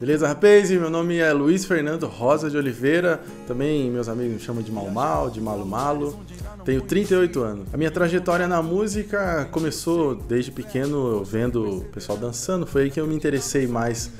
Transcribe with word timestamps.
Beleza, 0.00 0.28
rapaz? 0.28 0.70
Meu 0.70 0.88
nome 0.88 1.16
é 1.16 1.32
Luiz 1.32 1.64
Fernando 1.64 2.06
Rosa 2.06 2.48
de 2.48 2.56
Oliveira. 2.56 3.20
Também 3.48 3.90
meus 3.90 4.08
amigos 4.08 4.34
me 4.34 4.38
chamam 4.38 4.62
de 4.62 4.70
Mal 4.70 4.88
Mal, 4.90 5.28
de 5.28 5.40
Malo 5.40 5.66
Malo. 5.66 6.16
Tenho 6.64 6.80
38 6.80 7.42
anos. 7.42 7.74
A 7.74 7.76
minha 7.76 7.90
trajetória 7.90 8.46
na 8.46 8.62
música 8.62 9.48
começou 9.50 10.14
desde 10.14 10.52
pequeno 10.52 11.24
vendo 11.24 11.78
o 11.78 11.84
pessoal 11.86 12.16
dançando. 12.16 12.64
Foi 12.64 12.82
aí 12.82 12.90
que 12.92 13.00
eu 13.00 13.08
me 13.08 13.14
interessei 13.16 13.66
mais 13.66 14.12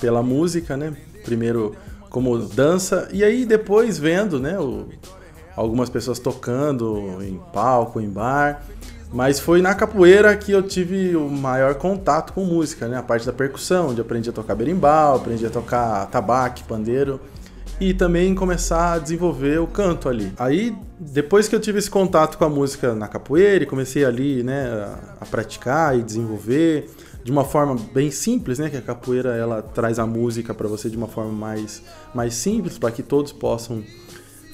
pela 0.00 0.22
música, 0.22 0.76
né? 0.76 0.96
Primeiro 1.24 1.74
como 2.08 2.38
dança 2.38 3.08
e 3.12 3.24
aí 3.24 3.44
depois 3.44 3.98
vendo, 3.98 4.38
né, 4.38 4.56
o, 4.60 4.86
algumas 5.56 5.90
pessoas 5.90 6.20
tocando 6.20 7.20
em 7.20 7.40
palco, 7.52 8.00
em 8.00 8.08
bar. 8.08 8.64
Mas 9.14 9.38
foi 9.38 9.62
na 9.62 9.72
capoeira 9.76 10.36
que 10.36 10.50
eu 10.50 10.60
tive 10.60 11.14
o 11.14 11.30
maior 11.30 11.76
contato 11.76 12.32
com 12.32 12.44
música, 12.44 12.88
né? 12.88 12.98
A 12.98 13.02
parte 13.02 13.24
da 13.24 13.32
percussão, 13.32 13.90
onde 13.90 14.00
aprendi 14.00 14.28
a 14.28 14.32
tocar 14.32 14.56
berimbau, 14.56 15.14
aprendi 15.14 15.46
a 15.46 15.50
tocar 15.50 16.06
tabaque, 16.06 16.64
pandeiro 16.64 17.20
e 17.80 17.94
também 17.94 18.34
começar 18.34 18.94
a 18.94 18.98
desenvolver 18.98 19.60
o 19.60 19.68
canto 19.68 20.08
ali. 20.08 20.32
Aí, 20.36 20.76
depois 20.98 21.46
que 21.46 21.54
eu 21.54 21.60
tive 21.60 21.78
esse 21.78 21.88
contato 21.88 22.36
com 22.36 22.44
a 22.44 22.48
música 22.48 22.92
na 22.92 23.06
capoeira 23.06 23.62
e 23.62 23.66
comecei 23.68 24.04
ali, 24.04 24.42
né, 24.42 24.92
a 25.20 25.24
praticar 25.24 25.96
e 25.96 26.02
desenvolver 26.02 26.90
de 27.22 27.30
uma 27.30 27.44
forma 27.44 27.76
bem 27.92 28.10
simples, 28.10 28.58
né, 28.58 28.68
que 28.68 28.76
a 28.76 28.82
capoeira 28.82 29.36
ela 29.36 29.62
traz 29.62 30.00
a 30.00 30.06
música 30.06 30.52
para 30.52 30.66
você 30.66 30.90
de 30.90 30.96
uma 30.96 31.08
forma 31.08 31.32
mais 31.32 31.82
mais 32.12 32.34
simples 32.34 32.78
para 32.78 32.90
que 32.90 33.02
todos 33.02 33.32
possam 33.32 33.82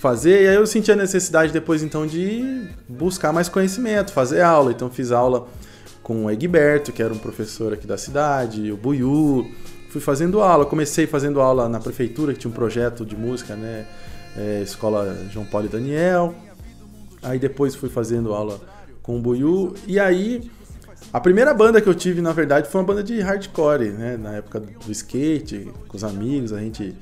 fazer. 0.00 0.44
E 0.44 0.48
aí 0.48 0.54
eu 0.54 0.66
senti 0.66 0.90
a 0.90 0.96
necessidade 0.96 1.52
depois 1.52 1.82
então 1.82 2.06
de 2.06 2.68
buscar 2.88 3.32
mais 3.32 3.48
conhecimento, 3.48 4.12
fazer 4.12 4.40
aula. 4.40 4.72
Então 4.72 4.90
fiz 4.90 5.12
aula 5.12 5.46
com 6.02 6.24
o 6.24 6.30
Egberto, 6.30 6.90
que 6.90 7.02
era 7.02 7.12
um 7.12 7.18
professor 7.18 7.74
aqui 7.74 7.86
da 7.86 7.98
cidade, 7.98 8.72
o 8.72 8.76
Buiu. 8.76 9.46
Fui 9.90 10.00
fazendo 10.00 10.40
aula, 10.40 10.64
comecei 10.64 11.06
fazendo 11.06 11.40
aula 11.40 11.68
na 11.68 11.78
prefeitura, 11.78 12.32
que 12.32 12.38
tinha 12.38 12.50
um 12.50 12.54
projeto 12.54 13.04
de 13.04 13.16
música, 13.16 13.54
né? 13.54 13.86
É, 14.36 14.62
escola 14.62 15.16
João 15.30 15.44
Paulo 15.44 15.66
e 15.66 15.68
Daniel. 15.68 16.34
Aí 17.22 17.38
depois 17.38 17.74
fui 17.74 17.90
fazendo 17.90 18.32
aula 18.32 18.58
com 19.02 19.18
o 19.18 19.20
Buiu. 19.20 19.74
E 19.86 20.00
aí, 20.00 20.48
a 21.12 21.20
primeira 21.20 21.52
banda 21.52 21.80
que 21.80 21.88
eu 21.88 21.94
tive, 21.94 22.22
na 22.22 22.32
verdade, 22.32 22.68
foi 22.68 22.80
uma 22.80 22.86
banda 22.86 23.02
de 23.02 23.20
hardcore, 23.20 23.90
né? 23.90 24.16
Na 24.16 24.36
época 24.36 24.60
do 24.60 24.92
skate, 24.92 25.70
com 25.88 25.96
os 25.96 26.04
amigos, 26.04 26.52
a 26.52 26.60
gente 26.60 26.94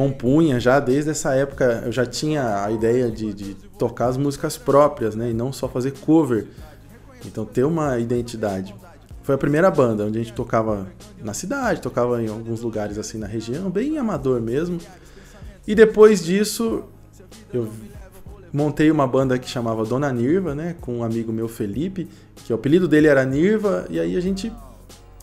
compunha 0.00 0.58
já 0.58 0.80
desde 0.80 1.10
essa 1.10 1.34
época. 1.34 1.82
Eu 1.84 1.92
já 1.92 2.06
tinha 2.06 2.64
a 2.64 2.70
ideia 2.70 3.10
de, 3.10 3.34
de 3.34 3.54
tocar 3.78 4.06
as 4.06 4.16
músicas 4.16 4.56
próprias, 4.56 5.14
né? 5.14 5.28
E 5.28 5.34
não 5.34 5.52
só 5.52 5.68
fazer 5.68 5.92
cover. 6.00 6.46
Então 7.26 7.44
ter 7.44 7.64
uma 7.64 7.98
identidade. 7.98 8.74
Foi 9.22 9.34
a 9.34 9.38
primeira 9.38 9.70
banda 9.70 10.06
onde 10.06 10.18
a 10.18 10.22
gente 10.22 10.32
tocava 10.32 10.86
na 11.22 11.34
cidade, 11.34 11.82
tocava 11.82 12.22
em 12.22 12.28
alguns 12.28 12.62
lugares 12.62 12.96
assim 12.96 13.18
na 13.18 13.26
região, 13.26 13.68
bem 13.68 13.98
amador 13.98 14.40
mesmo. 14.40 14.78
E 15.66 15.74
depois 15.74 16.24
disso, 16.24 16.84
eu 17.52 17.68
montei 18.50 18.90
uma 18.90 19.06
banda 19.06 19.38
que 19.38 19.50
chamava 19.50 19.84
Dona 19.84 20.10
Nirva, 20.10 20.54
né, 20.54 20.76
com 20.80 20.96
um 20.96 21.04
amigo 21.04 21.30
meu 21.30 21.46
Felipe, 21.46 22.08
que 22.36 22.54
o 22.54 22.56
apelido 22.56 22.88
dele 22.88 23.06
era 23.06 23.22
Nirva, 23.26 23.86
e 23.90 24.00
aí 24.00 24.16
a 24.16 24.20
gente 24.20 24.50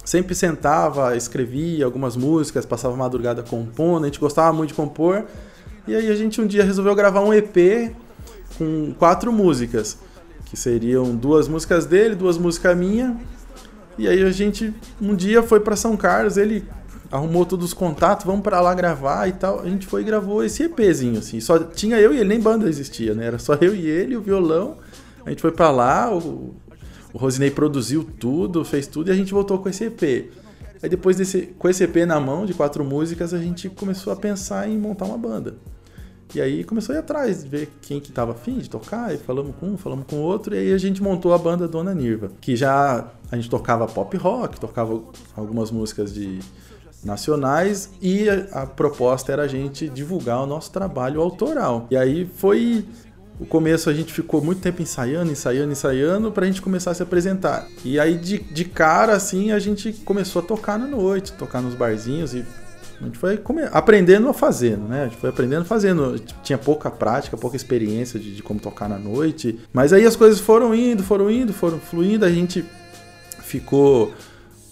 sempre 0.07 0.33
sentava, 0.33 1.17
escrevia 1.17 1.83
algumas 1.83 2.15
músicas, 2.15 2.65
passava 2.65 2.95
madrugada 2.95 3.43
compondo, 3.43 4.03
a 4.03 4.07
gente 4.07 4.21
gostava 4.21 4.53
muito 4.53 4.69
de 4.69 4.73
compor. 4.73 5.25
E 5.85 5.93
aí 5.93 6.09
a 6.09 6.15
gente 6.15 6.39
um 6.39 6.47
dia 6.47 6.63
resolveu 6.63 6.95
gravar 6.95 7.19
um 7.19 7.33
EP 7.33 7.93
com 8.57 8.93
quatro 8.97 9.33
músicas, 9.33 9.97
que 10.45 10.55
seriam 10.55 11.13
duas 11.13 11.49
músicas 11.49 11.85
dele, 11.85 12.15
duas 12.15 12.37
músicas 12.37 12.77
minha. 12.77 13.17
E 13.97 14.07
aí 14.07 14.23
a 14.23 14.31
gente 14.31 14.73
um 15.01 15.13
dia 15.13 15.43
foi 15.43 15.59
para 15.59 15.75
São 15.75 15.97
Carlos, 15.97 16.37
ele 16.37 16.63
arrumou 17.11 17.45
todos 17.45 17.65
os 17.65 17.73
contatos, 17.73 18.25
vamos 18.25 18.43
para 18.43 18.61
lá 18.61 18.73
gravar 18.73 19.27
e 19.27 19.33
tal. 19.33 19.59
A 19.59 19.67
gente 19.67 19.85
foi 19.85 20.03
e 20.03 20.05
gravou 20.05 20.41
esse 20.41 20.63
EPzinho 20.63 21.19
assim. 21.19 21.41
Só 21.41 21.59
tinha 21.59 21.99
eu 21.99 22.13
e 22.13 22.19
ele, 22.19 22.29
nem 22.29 22.39
banda 22.39 22.69
existia, 22.69 23.13
né? 23.13 23.25
Era 23.25 23.39
só 23.39 23.55
eu 23.55 23.75
e 23.75 23.85
ele, 23.85 24.15
o 24.15 24.21
violão. 24.21 24.77
A 25.25 25.31
gente 25.31 25.41
foi 25.41 25.51
para 25.51 25.69
lá, 25.69 26.15
o, 26.15 26.55
o 27.13 27.17
Rosinei 27.17 27.51
produziu 27.51 28.03
tudo, 28.03 28.63
fez 28.63 28.87
tudo 28.87 29.09
e 29.09 29.11
a 29.11 29.15
gente 29.15 29.33
voltou 29.33 29.59
com 29.59 29.69
esse 29.69 29.85
EP. 29.85 30.31
Aí 30.81 30.89
depois 30.89 31.17
desse, 31.17 31.47
com 31.57 31.67
esse 31.67 31.83
EP 31.83 31.95
na 32.05 32.19
mão, 32.19 32.45
de 32.45 32.53
quatro 32.53 32.83
músicas, 32.83 33.33
a 33.33 33.39
gente 33.39 33.69
começou 33.69 34.13
a 34.13 34.15
pensar 34.15 34.69
em 34.69 34.77
montar 34.77 35.05
uma 35.05 35.17
banda. 35.17 35.55
E 36.35 36.41
aí 36.41 36.63
começou 36.63 36.93
a 36.93 36.97
ir 36.97 36.99
atrás, 36.99 37.43
ver 37.43 37.69
quem 37.81 38.01
que 38.01 38.11
tava 38.11 38.33
afim 38.33 38.57
de 38.59 38.69
tocar, 38.69 39.13
e 39.13 39.17
falamos 39.17 39.55
com 39.59 39.67
um, 39.67 39.77
falamos 39.77 40.05
com 40.07 40.17
outro, 40.17 40.53
e 40.53 40.57
aí 40.57 40.73
a 40.73 40.77
gente 40.77 41.01
montou 41.01 41.33
a 41.33 41.37
banda 41.37 41.67
Dona 41.67 41.95
Nirva, 41.95 42.31
que 42.41 42.55
já 42.55 43.07
a 43.31 43.35
gente 43.35 43.49
tocava 43.49 43.87
pop 43.87 44.15
rock, 44.17 44.59
tocava 44.59 45.01
algumas 45.35 45.71
músicas 45.71 46.13
de 46.13 46.39
nacionais 47.03 47.91
e 48.01 48.29
a, 48.29 48.63
a 48.63 48.65
proposta 48.65 49.31
era 49.31 49.43
a 49.43 49.47
gente 49.47 49.87
divulgar 49.87 50.41
o 50.43 50.45
nosso 50.45 50.71
trabalho 50.71 51.21
autoral. 51.21 51.87
E 51.89 51.95
aí 51.95 52.25
foi 52.25 52.85
o 53.39 53.45
começo 53.45 53.89
a 53.89 53.93
gente 53.93 54.11
ficou 54.11 54.43
muito 54.43 54.61
tempo 54.61 54.81
ensaiando, 54.81 55.31
ensaiando, 55.31 55.71
ensaiando 55.71 56.31
para 56.31 56.43
a 56.43 56.47
gente 56.47 56.61
começar 56.61 56.91
a 56.91 56.93
se 56.93 57.03
apresentar. 57.03 57.67
E 57.85 57.99
aí 57.99 58.17
de, 58.17 58.39
de 58.39 58.65
cara 58.65 59.13
assim 59.13 59.51
a 59.51 59.59
gente 59.59 59.93
começou 59.93 60.41
a 60.41 60.45
tocar 60.45 60.79
na 60.79 60.87
noite, 60.87 61.33
tocar 61.33 61.61
nos 61.61 61.75
barzinhos 61.75 62.33
e 62.33 62.43
a 62.99 63.05
gente 63.05 63.17
foi 63.19 63.39
aprendendo 63.71 64.27
a 64.27 64.33
fazendo, 64.33 64.87
né? 64.87 65.03
A 65.03 65.07
gente 65.07 65.17
foi 65.17 65.29
aprendendo 65.29 65.65
fazendo. 65.65 66.19
Tinha 66.41 66.57
pouca 66.57 66.89
prática, 66.89 67.37
pouca 67.37 67.55
experiência 67.55 68.19
de, 68.19 68.35
de, 68.35 68.41
como 68.41 68.59
tocar 68.59 68.89
na 68.89 68.97
noite. 68.97 69.59
Mas 69.71 69.93
aí 69.93 70.03
as 70.03 70.15
coisas 70.15 70.39
foram 70.39 70.73
indo, 70.73 71.03
foram 71.03 71.29
indo, 71.29 71.53
foram 71.53 71.79
fluindo. 71.79 72.25
A 72.25 72.31
gente 72.31 72.65
ficou 73.43 74.13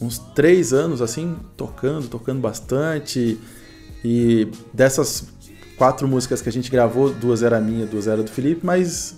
uns 0.02 0.18
três 0.18 0.74
anos 0.74 1.04
assim, 1.04 1.38
tocando, 1.56 2.08
tocando 2.08 2.42
bastante. 2.42 3.38
E 4.04 4.48
dessas 4.74 5.28
quatro 5.78 6.08
músicas 6.08 6.42
que 6.42 6.50
a 6.50 6.52
gente 6.52 6.72
gravou, 6.72 7.10
duas 7.10 7.44
era 7.44 7.60
minha, 7.60 7.86
duas 7.86 8.08
era 8.08 8.22
do 8.24 8.30
Felipe, 8.30 8.66
mas 8.66 9.16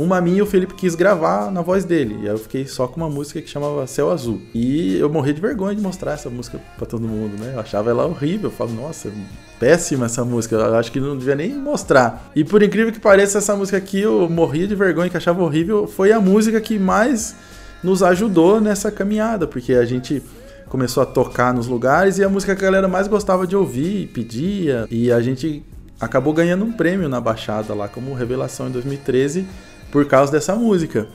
uma 0.00 0.18
minha 0.18 0.42
o 0.42 0.46
Felipe 0.46 0.72
quis 0.74 0.94
gravar 0.94 1.52
na 1.52 1.60
voz 1.60 1.84
dele. 1.84 2.16
E 2.22 2.22
aí 2.22 2.34
eu 2.34 2.38
fiquei 2.38 2.66
só 2.66 2.86
com 2.86 2.96
uma 2.96 3.10
música 3.10 3.40
que 3.42 3.50
chamava 3.50 3.86
Céu 3.86 4.10
Azul. 4.10 4.40
E 4.54 4.96
eu 4.98 5.10
morri 5.10 5.34
de 5.34 5.42
vergonha 5.42 5.74
de 5.74 5.82
mostrar 5.82 6.12
essa 6.12 6.30
música 6.30 6.58
para 6.78 6.86
todo 6.86 7.06
mundo, 7.06 7.38
né? 7.38 7.52
Eu 7.54 7.60
achava 7.60 7.90
ela 7.90 8.06
horrível. 8.06 8.48
Eu 8.48 8.56
falo, 8.56 8.72
nossa, 8.72 9.10
péssima 9.58 10.06
essa 10.06 10.24
música. 10.24 10.56
Eu 10.56 10.74
acho 10.76 10.90
que 10.90 10.98
não 10.98 11.18
devia 11.18 11.34
nem 11.34 11.54
mostrar. 11.54 12.30
E 12.34 12.42
por 12.42 12.62
incrível 12.62 12.92
que 12.92 12.98
pareça, 12.98 13.38
essa 13.38 13.54
música 13.54 13.76
aqui 13.76 14.00
eu 14.00 14.26
morria 14.30 14.66
de 14.66 14.74
vergonha, 14.74 15.10
que 15.10 15.18
achava 15.18 15.42
horrível. 15.42 15.86
Foi 15.86 16.12
a 16.12 16.20
música 16.20 16.58
que 16.62 16.78
mais 16.78 17.36
nos 17.82 18.02
ajudou 18.02 18.58
nessa 18.58 18.90
caminhada, 18.90 19.46
porque 19.46 19.74
a 19.74 19.84
gente 19.84 20.22
começou 20.66 21.02
a 21.02 21.06
tocar 21.06 21.52
nos 21.52 21.66
lugares 21.66 22.16
e 22.16 22.24
a 22.24 22.28
música 22.28 22.54
que 22.56 22.62
a 22.62 22.68
galera 22.68 22.88
mais 22.88 23.08
gostava 23.08 23.46
de 23.46 23.56
ouvir, 23.56 24.06
pedia, 24.14 24.86
e 24.88 25.10
a 25.10 25.20
gente 25.20 25.64
acabou 26.00 26.32
ganhando 26.32 26.64
um 26.64 26.72
prêmio 26.72 27.08
na 27.08 27.20
Baixada 27.20 27.74
lá 27.74 27.86
como 27.86 28.14
revelação 28.14 28.68
em 28.68 28.72
2013 28.72 29.46
por 29.92 30.06
causa 30.06 30.32
dessa 30.32 30.54
música. 30.54 31.06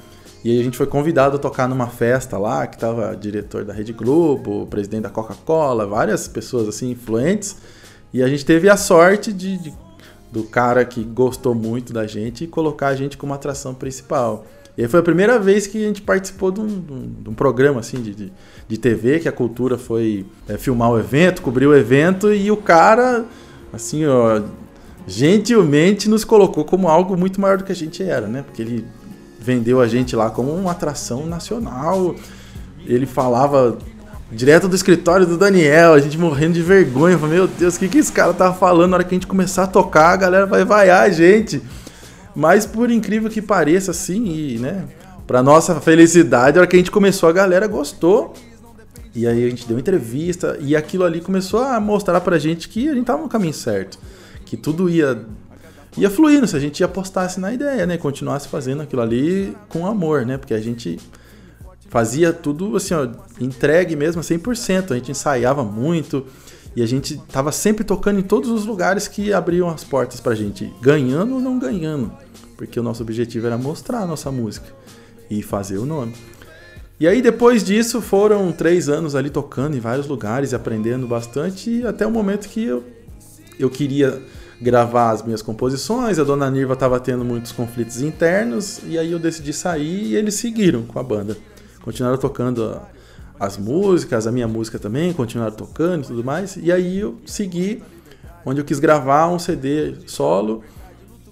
E 0.44 0.52
aí 0.52 0.60
a 0.60 0.64
gente 0.64 0.78
foi 0.78 0.86
convidado 0.86 1.38
a 1.38 1.40
tocar 1.40 1.68
numa 1.68 1.88
festa 1.88 2.38
lá, 2.38 2.68
que 2.68 2.78
tava 2.78 3.16
diretor 3.16 3.66
da 3.66 3.74
Rede 3.74 3.92
Globo, 3.94 4.68
presidente 4.68 5.02
da 5.02 5.10
Coca-Cola, 5.10 5.88
várias 5.88 6.28
pessoas 6.28 6.68
assim 6.68 6.92
influentes. 6.92 7.58
E 8.14 8.22
a 8.22 8.28
gente 8.28 8.46
teve 8.46 8.70
a 8.70 8.78
sorte 8.78 9.34
de, 9.34 9.58
de, 9.58 9.74
do 10.32 10.44
cara 10.44 10.86
que 10.86 11.04
gostou 11.04 11.56
muito 11.56 11.92
da 11.92 12.06
gente 12.06 12.46
colocar 12.46 12.90
a 12.90 12.96
gente 12.96 13.18
como 13.18 13.34
atração 13.34 13.74
principal. 13.74 14.46
E 14.78 14.84
aí 14.84 14.88
foi 14.88 15.00
a 15.00 15.04
primeira 15.04 15.40
vez 15.40 15.66
que 15.66 15.84
a 15.84 15.88
gente 15.88 16.04
participou 16.04 16.52
de 16.52 16.60
um, 16.60 16.68
de 16.68 16.94
um, 16.94 17.16
de 17.24 17.30
um 17.30 17.34
programa 17.34 17.80
assim 17.80 18.02
de, 18.02 18.14
de, 18.14 18.34
de, 18.68 18.78
TV, 18.78 19.20
que 19.20 19.28
a 19.28 19.32
cultura 19.32 19.80
foi 19.80 20.28
é, 20.48 20.58
filmar 20.58 20.92
o 20.92 21.00
evento, 21.00 21.42
cobrir 21.42 21.66
o 21.66 21.74
evento, 21.74 22.32
e 22.32 22.52
o 22.52 22.58
cara, 22.58 23.26
assim, 23.74 24.06
ó, 24.06 24.42
gentilmente 25.08 26.10
nos 26.10 26.24
colocou 26.24 26.66
como 26.66 26.88
algo 26.88 27.16
muito 27.16 27.40
maior 27.40 27.58
do 27.58 27.64
que 27.64 27.72
a 27.72 27.76
gente 27.76 28.02
era, 28.02 28.28
né? 28.28 28.44
Porque 28.44 28.62
ele 28.62 28.86
vendeu 29.40 29.80
a 29.80 29.88
gente 29.88 30.16
lá 30.16 30.30
como 30.30 30.52
uma 30.52 30.72
atração 30.72 31.26
nacional. 31.26 32.16
Ele 32.86 33.06
falava 33.06 33.78
direto 34.32 34.68
do 34.68 34.76
escritório 34.76 35.26
do 35.26 35.38
Daniel, 35.38 35.94
a 35.94 36.00
gente 36.00 36.18
morrendo 36.18 36.54
de 36.54 36.62
vergonha. 36.62 37.18
Falei, 37.18 37.38
meu 37.38 37.48
Deus, 37.48 37.76
o 37.76 37.80
que, 37.80 37.88
que 37.88 38.00
esse 38.00 38.12
cara 38.12 38.34
tava 38.34 38.56
falando? 38.56 38.92
Na 38.92 38.98
hora 38.98 39.04
que 39.04 39.14
a 39.14 39.18
gente 39.18 39.28
começar 39.28 39.64
a 39.64 39.68
tocar, 39.68 40.10
a 40.10 40.18
galera 40.18 40.46
vai 40.46 40.66
vaiar 40.66 41.04
a 41.04 41.10
gente. 41.10 41.62
Mas 42.36 42.66
por 42.66 42.90
incrível 42.90 43.30
que 43.30 43.42
pareça, 43.42 43.92
assim, 43.92 44.26
e, 44.26 44.60
né? 44.60 44.86
Pra 45.28 45.42
nossa 45.42 45.80
felicidade, 45.80 46.58
a 46.58 46.62
hora 46.62 46.68
que 46.68 46.76
a 46.76 46.80
gente 46.80 46.92
começou, 46.92 47.30
a 47.30 47.32
galera 47.32 47.68
gostou. 47.68 48.34
E 49.14 49.26
aí 49.26 49.46
a 49.46 49.50
gente 49.50 49.66
deu 49.66 49.80
entrevista 49.80 50.58
e 50.60 50.76
aquilo 50.76 51.06
ali 51.06 51.22
começou 51.22 51.64
a 51.64 51.80
mostrar 51.80 52.20
pra 52.20 52.38
gente 52.38 52.68
que 52.68 52.90
a 52.90 52.94
gente 52.94 53.06
tava 53.06 53.22
no 53.22 53.30
caminho 53.30 53.54
certo 53.54 53.98
que 54.46 54.56
tudo 54.56 54.90
ia 54.90 55.26
ia 55.98 56.10
fluindo 56.10 56.46
se 56.46 56.56
a 56.56 56.60
gente 56.60 56.84
apostasse 56.84 57.40
na 57.40 57.54
ideia, 57.54 57.86
né? 57.86 57.98
Continuasse 57.98 58.48
fazendo 58.48 58.82
aquilo 58.82 59.02
ali 59.02 59.56
com 59.70 59.88
amor, 59.88 60.26
né? 60.26 60.38
Porque 60.38 60.54
a 60.54 60.60
gente 60.60 61.00
fazia 61.90 62.34
tudo 62.34 62.76
assim, 62.76 62.94
ó, 62.94 63.08
entregue 63.40 63.96
mesmo 63.96 64.20
a 64.20 64.24
100%. 64.24 64.92
A 64.92 64.96
gente 64.96 65.12
ensaiava 65.12 65.64
muito 65.64 66.26
e 66.76 66.82
a 66.82 66.86
gente 66.86 67.18
tava 67.32 67.52
sempre 67.52 67.86
tocando 67.86 68.20
em 68.20 68.24
todos 68.24 68.50
os 68.50 68.66
lugares 68.66 69.08
que 69.08 69.32
abriam 69.32 69.70
as 69.70 69.84
portas 69.84 70.20
pra 70.20 70.36
gente, 70.36 70.72
ganhando 70.82 71.36
ou 71.36 71.40
não 71.40 71.58
ganhando, 71.58 72.12
porque 72.58 72.78
o 72.78 72.84
nosso 72.84 73.02
objetivo 73.02 73.48
era 73.48 73.58
mostrar 73.58 74.00
a 74.00 74.06
nossa 74.06 74.30
música 74.30 74.68
e 75.30 75.42
fazer 75.42 75.78
o 75.78 75.86
nome. 75.86 76.14
E 77.00 77.08
aí 77.08 77.22
depois 77.22 77.64
disso 77.64 78.02
foram 78.02 78.52
três 78.52 78.90
anos 78.90 79.16
ali 79.16 79.30
tocando 79.30 79.78
em 79.78 79.80
vários 79.80 80.08
lugares, 80.08 80.54
aprendendo 80.54 81.08
bastante, 81.08 81.86
até 81.86 82.06
o 82.06 82.12
momento 82.12 82.50
que 82.50 82.64
eu, 82.64 82.84
eu 83.60 83.70
queria 83.70 84.22
gravar 84.62 85.12
as 85.12 85.24
minhas 85.24 85.42
composições, 85.42 86.18
a 86.18 86.24
Dona 86.24 86.50
Nirva 86.50 86.74
estava 86.74 87.00
tendo 87.00 87.26
muitos 87.26 87.52
conflitos 87.52 88.02
internos, 88.02 88.80
e 88.86 88.98
aí 88.98 89.12
eu 89.12 89.20
decidi 89.20 89.52
sair 89.52 90.12
e 90.12 90.16
eles 90.16 90.36
seguiram 90.36 90.84
com 90.84 90.98
a 90.98 91.04
banda. 91.04 91.38
Continuaram 91.82 92.18
tocando 92.18 92.80
as 93.40 93.58
músicas, 93.58 94.26
a 94.26 94.32
minha 94.32 94.48
música 94.48 94.80
também, 94.80 95.12
continuaram 95.12 95.56
tocando 95.56 96.06
e 96.06 96.08
tudo 96.08 96.24
mais, 96.24 96.56
e 96.56 96.72
aí 96.72 97.00
eu 97.00 97.18
segui 97.26 97.84
onde 98.46 98.62
eu 98.62 98.66
quis 98.66 98.80
gravar 98.80 99.28
um 99.28 99.38
CD 99.38 99.96
solo 100.06 100.64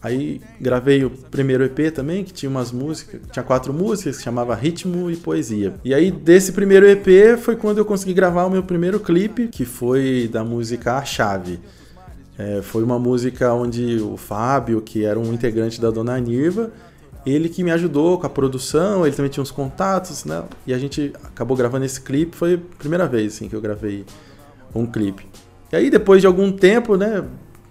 Aí 0.04 0.42
gravei 0.60 1.06
o 1.06 1.10
primeiro 1.10 1.64
EP 1.64 1.90
também, 1.94 2.26
que 2.26 2.34
tinha 2.34 2.50
umas 2.50 2.74
músicas, 2.74 3.22
tinha 3.32 3.42
quatro 3.42 3.74
músicas, 3.74 4.18
que 4.18 4.24
chamava 4.24 4.54
Ritmo 4.54 5.10
e 5.10 5.16
Poesia. 5.16 5.76
E 5.82 5.94
aí 5.94 6.12
desse 6.12 6.52
primeiro 6.52 6.86
EP 6.86 7.40
foi 7.40 7.56
quando 7.56 7.78
eu 7.78 7.86
consegui 7.86 8.14
gravar 8.14 8.44
o 8.44 8.50
meu 8.50 8.62
primeiro 8.62 9.00
clipe, 9.00 9.48
que 9.48 9.64
foi 9.64 10.30
da 10.30 10.44
música 10.44 10.98
A 10.98 11.06
Chave. 11.06 11.62
É, 12.38 12.62
foi 12.62 12.84
uma 12.84 12.98
música 12.98 13.54
onde 13.54 13.98
o 13.98 14.18
Fábio, 14.18 14.82
que 14.82 15.06
era 15.06 15.20
um 15.20 15.34
integrante 15.34 15.80
da 15.80 15.92
Dona 15.92 16.20
Nirva, 16.20 16.72
ele 17.26 17.48
que 17.48 17.64
me 17.64 17.72
ajudou 17.72 18.18
com 18.18 18.26
a 18.26 18.30
produção, 18.30 19.06
ele 19.06 19.16
também 19.16 19.32
tinha 19.32 19.42
uns 19.42 19.52
contatos, 19.52 20.26
né? 20.26 20.44
E 20.68 20.74
a 20.74 20.78
gente 20.78 21.14
acabou 21.24 21.56
gravando 21.56 21.86
esse 21.86 22.02
clipe, 22.02 22.36
foi 22.36 22.56
a 22.56 22.78
primeira 22.78 23.08
vez 23.08 23.36
assim, 23.36 23.48
que 23.48 23.56
eu 23.56 23.62
gravei 23.62 24.06
um 24.74 24.86
clipe. 24.86 25.26
E 25.72 25.76
aí 25.76 25.90
depois 25.90 26.22
de 26.22 26.28
algum 26.28 26.52
tempo, 26.52 26.98
né, 26.98 27.24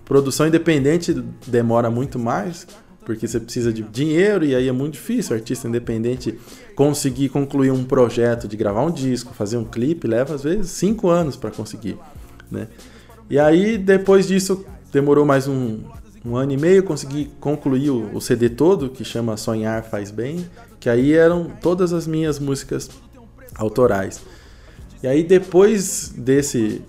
Produção 0.05 0.47
independente 0.47 1.15
demora 1.47 1.89
muito 1.89 2.19
mais, 2.19 2.67
porque 3.05 3.27
você 3.27 3.41
precisa 3.41 3.73
de 3.73 3.83
dinheiro 3.83 4.45
e 4.45 4.55
aí 4.55 4.69
é 4.69 4.73
muito 4.73 4.93
difícil 4.93 5.35
o 5.35 5.39
artista 5.39 5.69
independente 5.69 6.39
conseguir 6.75 7.29
concluir 7.29 7.71
um 7.71 7.85
projeto 7.85 8.47
de 8.47 8.57
gravar 8.57 8.83
um 8.83 8.91
disco, 8.91 9.33
fazer 9.33 9.57
um 9.57 9.65
clipe, 9.65 10.07
leva 10.07 10.35
às 10.35 10.43
vezes 10.43 10.71
cinco 10.71 11.09
anos 11.09 11.37
para 11.37 11.51
conseguir, 11.51 11.97
né? 12.51 12.69
E 13.33 13.39
aí 13.39 13.79
depois 13.79 14.29
disso 14.29 14.63
demorou 14.93 15.25
mais 15.25 15.49
um, 15.49 15.79
um 16.23 16.37
ano 16.37 16.53
e 16.53 16.57
meio, 16.59 16.83
consegui 16.83 17.31
concluir 17.41 17.89
o, 17.89 18.15
o 18.15 18.21
CD 18.21 18.51
todo, 18.51 18.91
que 18.91 19.07
chama 19.07 19.39
Sonhar 19.39 19.83
Faz 19.85 20.11
Bem, 20.11 20.45
que 20.79 20.87
aí 20.87 21.15
eram 21.15 21.51
todas 21.63 21.95
as 21.95 22.07
minhas 22.07 22.39
músicas 22.39 22.91
autorais. 23.55 24.21
E 25.03 25.07
aí 25.07 25.25
depois 25.25 26.13
desse 26.15 26.83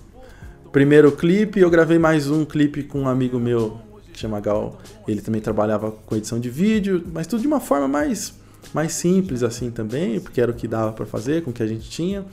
primeiro 0.69 1.13
clipe, 1.13 1.61
eu 1.61 1.69
gravei 1.69 1.97
mais 1.97 2.29
um 2.29 2.43
clipe 2.43 2.83
com 2.83 3.03
um 3.03 3.07
amigo 3.07 3.39
meu 3.39 3.79
que 4.11 4.19
chama 4.19 4.41
Gal. 4.41 4.77
Ele 5.07 5.21
também 5.21 5.39
trabalhava 5.39 5.91
com 5.91 6.13
edição 6.13 6.41
de 6.41 6.49
vídeo, 6.49 7.05
mas 7.13 7.25
tudo 7.25 7.39
de 7.39 7.47
uma 7.47 7.61
forma 7.61 7.87
mais, 7.87 8.33
mais 8.73 8.91
simples 8.91 9.43
assim 9.43 9.71
também, 9.71 10.19
porque 10.19 10.41
era 10.41 10.51
o 10.51 10.53
que 10.53 10.67
dava 10.67 10.91
para 10.91 11.05
fazer 11.05 11.41
com 11.41 11.51
o 11.51 11.53
que 11.53 11.63
a 11.63 11.67
gente 11.67 11.89
tinha. 11.89 12.25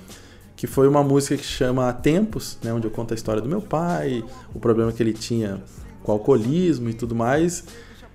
Que 0.61 0.67
foi 0.67 0.87
uma 0.87 1.03
música 1.03 1.39
que 1.39 1.43
chama 1.43 1.91
Tempos, 1.91 2.59
né, 2.63 2.71
onde 2.71 2.87
eu 2.87 2.91
conto 2.91 3.13
a 3.13 3.15
história 3.15 3.41
do 3.41 3.49
meu 3.49 3.63
pai, 3.63 4.23
o 4.55 4.61
problema 4.61 4.93
que 4.93 5.03
ele 5.03 5.15
tinha 5.15 5.59
com 6.03 6.13
o 6.13 6.15
alcoolismo 6.17 6.91
e 6.91 6.93
tudo 6.93 7.15
mais. 7.15 7.65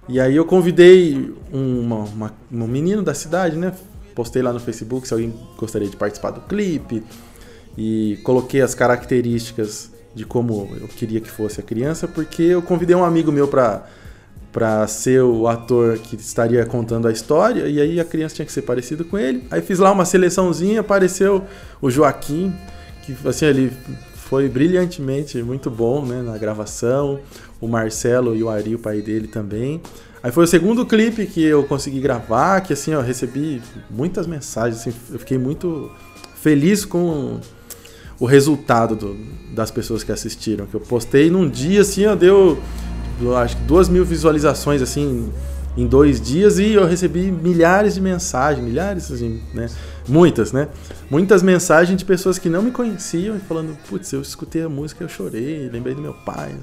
E 0.08 0.20
aí 0.20 0.36
eu 0.36 0.46
convidei 0.46 1.34
uma, 1.52 2.02
uma, 2.02 2.34
um 2.52 2.68
menino 2.68 3.02
da 3.02 3.16
cidade, 3.16 3.56
né? 3.58 3.74
Postei 4.14 4.44
lá 4.44 4.54
no 4.54 4.60
Facebook 4.60 5.08
se 5.08 5.14
alguém 5.16 5.34
gostaria 5.58 5.90
de 5.90 5.98
participar 5.98 6.30
do 6.30 6.42
clipe. 6.42 7.04
E 7.76 8.20
coloquei 8.24 8.62
as 8.62 8.76
características 8.76 9.90
de 10.14 10.24
como 10.24 10.70
eu 10.80 10.88
queria 10.88 11.20
que 11.20 11.32
fosse 11.32 11.60
a 11.60 11.64
criança, 11.64 12.08
porque 12.08 12.44
eu 12.44 12.62
convidei 12.62 12.96
um 12.96 13.04
amigo 13.04 13.32
meu 13.32 13.48
para 13.48 13.88
para 14.56 14.88
ser 14.88 15.22
o 15.22 15.50
ator 15.50 15.98
que 15.98 16.16
estaria 16.16 16.66
contando 16.66 17.10
a 17.10 17.12
história, 17.12 17.68
e 17.68 17.82
aí 17.82 18.00
a 18.00 18.06
criança 18.06 18.36
tinha 18.36 18.46
que 18.46 18.54
ser 18.54 18.62
parecida 18.62 19.04
com 19.04 19.18
ele. 19.18 19.44
Aí 19.52 19.62
fiz 19.62 19.80
lá 19.80 19.92
uma 19.92 20.06
seleçãozinha, 20.06 20.80
apareceu 20.80 21.44
o 21.82 21.92
Joaquim, 21.92 22.56
que 23.04 23.14
assim, 23.28 23.48
ele 23.48 23.70
foi 24.14 24.48
brilhantemente 24.48 25.44
muito 25.44 25.70
bom, 25.70 26.06
né, 26.06 26.22
na 26.22 26.38
gravação. 26.38 27.20
O 27.60 27.68
Marcelo 27.68 28.34
e 28.34 28.44
o 28.44 28.50
Ari, 28.50 28.76
o 28.76 28.80
pai 28.80 29.02
dele 29.02 29.28
também. 29.28 29.82
Aí 30.24 30.32
foi 30.32 30.46
o 30.46 30.48
segundo 30.48 30.86
clipe 30.86 31.26
que 31.26 31.44
eu 31.44 31.66
consegui 31.66 32.00
gravar, 32.00 32.62
que 32.62 32.72
assim, 32.72 32.92
eu 32.92 33.02
recebi 33.02 33.62
muitas 33.90 34.26
mensagens, 34.26 34.80
assim, 34.80 34.94
eu 35.12 35.20
fiquei 35.20 35.38
muito 35.38 35.92
feliz 36.34 36.86
com 36.86 37.42
o 38.18 38.26
resultado 38.26 38.96
do, 38.96 39.18
das 39.54 39.70
pessoas 39.70 40.02
que 40.02 40.14
assistiram. 40.14 40.66
Que 40.66 40.76
eu 40.76 40.80
postei 40.80 41.30
num 41.30 41.50
dia, 41.50 41.82
assim, 41.82 42.06
ó, 42.06 42.16
deu 42.16 42.58
acho 43.38 43.58
que 43.58 43.64
duas 43.64 43.90
mil 43.90 44.04
visualizações, 44.06 44.82
assim, 44.82 45.32
em 45.78 45.86
dois 45.86 46.22
dias 46.22 46.58
e 46.58 46.74
eu 46.74 46.86
recebi 46.86 47.32
milhares 47.32 47.96
de 47.96 48.02
mensagens, 48.02 48.66
milhares, 48.66 49.12
assim, 49.12 49.42
né? 49.54 49.68
Muitas, 50.08 50.52
né? 50.52 50.70
Muitas 51.10 51.44
mensagens 51.44 51.98
de 51.98 52.06
pessoas 52.06 52.40
que 52.40 52.50
não 52.50 52.62
me 52.62 52.72
conheciam 52.72 53.36
e 53.36 53.40
falando, 53.40 53.78
putz, 53.90 54.12
eu 54.14 54.22
escutei 54.22 54.62
a 54.62 54.70
música, 54.70 55.04
eu 55.04 55.10
chorei, 55.10 55.70
lembrei 55.70 55.96
do 55.96 56.02
meu 56.02 56.14
pai. 56.14 56.56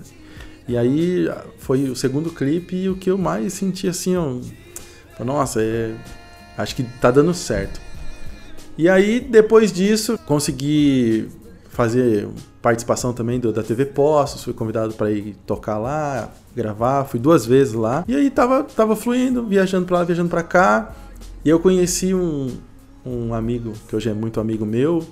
E 0.66 0.76
aí 0.76 1.28
foi 1.58 1.90
o 1.90 1.96
segundo 1.96 2.30
clipe 2.30 2.76
e 2.76 2.88
o 2.88 2.96
que 2.96 3.10
eu 3.10 3.18
mais 3.18 3.52
senti 3.52 3.88
assim, 3.88 4.16
ó, 4.16 4.36
nossa, 5.22 5.60
é, 5.60 5.94
acho 6.56 6.74
que 6.74 6.82
tá 6.82 7.10
dando 7.10 7.34
certo. 7.34 7.80
E 8.78 8.88
aí, 8.88 9.20
depois 9.20 9.70
disso, 9.70 10.18
consegui 10.24 11.28
fazer 11.72 12.28
participação 12.60 13.12
também 13.12 13.40
do, 13.40 13.52
da 13.52 13.62
TV 13.62 13.86
Postos, 13.86 14.44
fui 14.44 14.52
convidado 14.52 14.92
para 14.94 15.10
ir 15.10 15.34
tocar 15.46 15.78
lá, 15.78 16.30
gravar, 16.54 17.06
fui 17.06 17.18
duas 17.18 17.44
vezes 17.44 17.72
lá. 17.72 18.04
E 18.06 18.14
aí 18.14 18.30
tava, 18.30 18.62
tava 18.62 18.94
fluindo, 18.94 19.44
viajando 19.46 19.86
para 19.86 19.98
lá, 19.98 20.04
viajando 20.04 20.28
para 20.28 20.42
cá. 20.42 20.94
E 21.44 21.48
eu 21.48 21.58
conheci 21.58 22.14
um, 22.14 22.54
um 23.04 23.34
amigo, 23.34 23.72
que 23.88 23.96
hoje 23.96 24.10
é 24.10 24.12
muito 24.12 24.38
amigo 24.38 24.66
meu, 24.66 25.04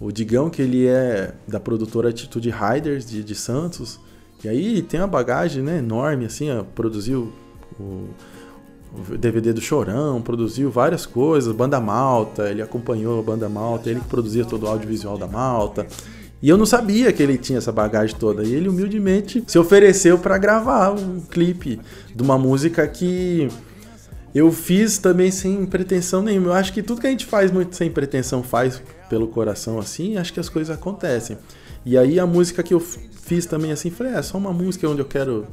o 0.00 0.12
Digão, 0.12 0.48
que 0.48 0.62
ele 0.62 0.86
é 0.86 1.34
da 1.46 1.58
produtora 1.58 2.10
Atitude 2.10 2.50
Riders 2.50 3.04
de, 3.04 3.24
de 3.24 3.34
Santos. 3.34 3.98
E 4.44 4.48
aí 4.48 4.82
tem 4.82 5.00
uma 5.00 5.08
bagagem 5.08 5.62
né, 5.62 5.78
enorme, 5.78 6.26
assim, 6.26 6.50
ó, 6.50 6.62
produziu 6.62 7.32
o 7.80 8.08
o 8.92 9.16
DVD 9.16 9.52
do 9.52 9.60
Chorão, 9.60 10.22
produziu 10.22 10.70
várias 10.70 11.04
coisas, 11.04 11.54
Banda 11.54 11.80
Malta, 11.80 12.48
ele 12.50 12.62
acompanhou 12.62 13.20
a 13.20 13.22
Banda 13.22 13.48
Malta, 13.48 13.90
ele 13.90 14.00
que 14.00 14.06
produzia 14.06 14.44
todo 14.44 14.64
o 14.64 14.68
audiovisual 14.68 15.18
da 15.18 15.26
Malta. 15.26 15.86
E 16.42 16.48
eu 16.48 16.56
não 16.56 16.66
sabia 16.66 17.12
que 17.12 17.22
ele 17.22 17.38
tinha 17.38 17.58
essa 17.58 17.72
bagagem 17.72 18.14
toda. 18.16 18.44
E 18.44 18.54
ele 18.54 18.68
humildemente 18.68 19.42
se 19.46 19.58
ofereceu 19.58 20.18
para 20.18 20.36
gravar 20.38 20.90
um 20.90 21.20
clipe 21.20 21.80
de 22.14 22.22
uma 22.22 22.36
música 22.36 22.86
que 22.86 23.48
eu 24.34 24.52
fiz 24.52 24.98
também 24.98 25.30
sem 25.30 25.64
pretensão 25.64 26.22
nenhuma. 26.22 26.48
Eu 26.48 26.52
acho 26.52 26.72
que 26.72 26.82
tudo 26.82 27.00
que 27.00 27.06
a 27.06 27.10
gente 27.10 27.24
faz 27.24 27.50
muito 27.50 27.74
sem 27.74 27.90
pretensão 27.90 28.42
faz 28.42 28.82
pelo 29.08 29.28
coração 29.28 29.78
assim, 29.78 30.18
acho 30.18 30.32
que 30.32 30.40
as 30.40 30.48
coisas 30.48 30.76
acontecem. 30.76 31.38
E 31.84 31.96
aí 31.96 32.20
a 32.20 32.26
música 32.26 32.62
que 32.62 32.74
eu 32.74 32.80
fiz 32.80 33.46
também 33.46 33.72
assim, 33.72 33.90
falei, 33.90 34.12
é 34.12 34.20
só 34.20 34.36
uma 34.36 34.52
música 34.52 34.88
onde 34.88 35.00
eu 35.00 35.06
quero 35.06 35.46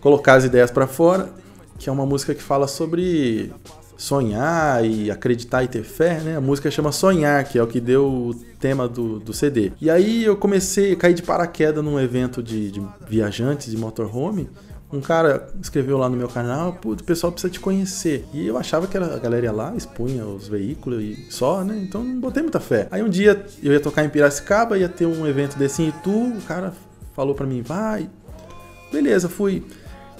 colocar 0.00 0.34
as 0.34 0.44
ideias 0.44 0.70
para 0.70 0.86
fora 0.86 1.32
que 1.80 1.88
é 1.88 1.92
uma 1.92 2.04
música 2.04 2.34
que 2.34 2.42
fala 2.42 2.68
sobre 2.68 3.50
sonhar 3.96 4.84
e 4.84 5.10
acreditar 5.10 5.64
e 5.64 5.68
ter 5.68 5.82
fé, 5.82 6.20
né? 6.20 6.36
A 6.36 6.40
música 6.40 6.70
chama 6.70 6.92
Sonhar, 6.92 7.42
que 7.48 7.58
é 7.58 7.62
o 7.62 7.66
que 7.66 7.80
deu 7.80 8.06
o 8.06 8.34
tema 8.60 8.86
do, 8.86 9.18
do 9.18 9.32
CD. 9.32 9.72
E 9.80 9.90
aí 9.90 10.22
eu 10.22 10.36
comecei 10.36 10.94
cair 10.94 11.14
de 11.14 11.22
paraquedas 11.22 11.82
num 11.82 11.98
evento 11.98 12.42
de, 12.42 12.70
de 12.70 12.82
viajantes 13.08 13.70
de 13.70 13.78
motorhome. 13.78 14.50
Um 14.92 15.00
cara 15.00 15.48
escreveu 15.62 15.96
lá 15.96 16.08
no 16.08 16.16
meu 16.18 16.28
canal, 16.28 16.78
o 16.84 16.96
pessoal 16.96 17.32
precisa 17.32 17.50
te 17.50 17.60
conhecer. 17.60 18.26
E 18.34 18.46
eu 18.46 18.58
achava 18.58 18.86
que 18.86 18.98
a 18.98 19.16
galera 19.16 19.50
lá, 19.50 19.74
expunha 19.74 20.26
os 20.26 20.48
veículos 20.48 21.02
e 21.02 21.26
só, 21.30 21.64
né? 21.64 21.78
Então 21.82 22.04
não 22.04 22.20
botei 22.20 22.42
muita 22.42 22.60
fé. 22.60 22.88
Aí 22.90 23.02
um 23.02 23.08
dia 23.08 23.42
eu 23.62 23.72
ia 23.72 23.80
tocar 23.80 24.04
em 24.04 24.10
Piracicaba, 24.10 24.76
ia 24.76 24.88
ter 24.88 25.06
um 25.06 25.26
evento 25.26 25.56
desse 25.56 25.82
em 25.82 25.88
Itu, 25.88 26.10
o 26.10 26.42
cara 26.42 26.74
falou 27.14 27.34
para 27.34 27.46
mim, 27.46 27.62
vai. 27.62 28.10
Beleza, 28.92 29.28
fui. 29.28 29.64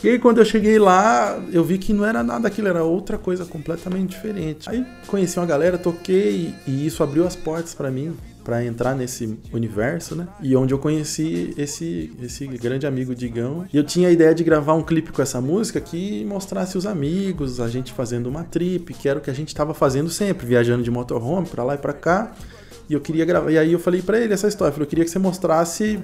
E 0.02 0.08
aí 0.08 0.18
quando 0.18 0.38
eu 0.38 0.44
cheguei 0.44 0.78
lá, 0.78 1.38
eu 1.52 1.62
vi 1.62 1.76
que 1.76 1.92
não 1.92 2.06
era 2.06 2.22
nada 2.22 2.48
aquilo, 2.48 2.68
era 2.68 2.82
outra 2.82 3.18
coisa 3.18 3.44
completamente 3.44 4.10
diferente. 4.10 4.68
Aí 4.68 4.84
conheci 5.06 5.38
uma 5.38 5.46
galera, 5.46 5.76
toquei 5.76 6.54
e 6.66 6.86
isso 6.86 7.02
abriu 7.02 7.26
as 7.26 7.36
portas 7.36 7.74
para 7.74 7.90
mim 7.90 8.16
para 8.42 8.64
entrar 8.64 8.94
nesse 8.94 9.38
universo, 9.52 10.16
né? 10.16 10.26
E 10.40 10.56
onde 10.56 10.72
eu 10.72 10.78
conheci 10.78 11.54
esse 11.56 12.10
esse 12.22 12.46
grande 12.46 12.86
amigo 12.86 13.14
Digão. 13.14 13.66
E 13.72 13.76
eu 13.76 13.84
tinha 13.84 14.08
a 14.08 14.10
ideia 14.10 14.34
de 14.34 14.42
gravar 14.42 14.74
um 14.74 14.82
clipe 14.82 15.12
com 15.12 15.20
essa 15.20 15.40
música 15.40 15.80
que 15.80 16.24
mostrasse 16.24 16.78
os 16.78 16.86
amigos, 16.86 17.60
a 17.60 17.68
gente 17.68 17.92
fazendo 17.92 18.26
uma 18.28 18.42
trip, 18.42 18.94
que 18.94 19.08
era 19.08 19.18
o 19.18 19.22
que 19.22 19.30
a 19.30 19.34
gente 19.34 19.48
estava 19.48 19.74
fazendo 19.74 20.08
sempre, 20.08 20.46
viajando 20.46 20.82
de 20.82 20.90
motorhome 20.90 21.46
para 21.46 21.62
lá 21.62 21.74
e 21.74 21.78
para 21.78 21.92
cá. 21.92 22.32
E 22.88 22.94
eu 22.94 23.00
queria 23.00 23.24
gravar. 23.24 23.50
E 23.50 23.58
aí 23.58 23.72
eu 23.72 23.78
falei 23.78 24.02
para 24.02 24.18
ele 24.18 24.32
essa 24.32 24.48
história, 24.48 24.70
eu, 24.70 24.72
falei, 24.72 24.86
eu 24.86 24.88
queria 24.88 25.04
que 25.04 25.10
você 25.10 25.18
mostrasse 25.18 26.00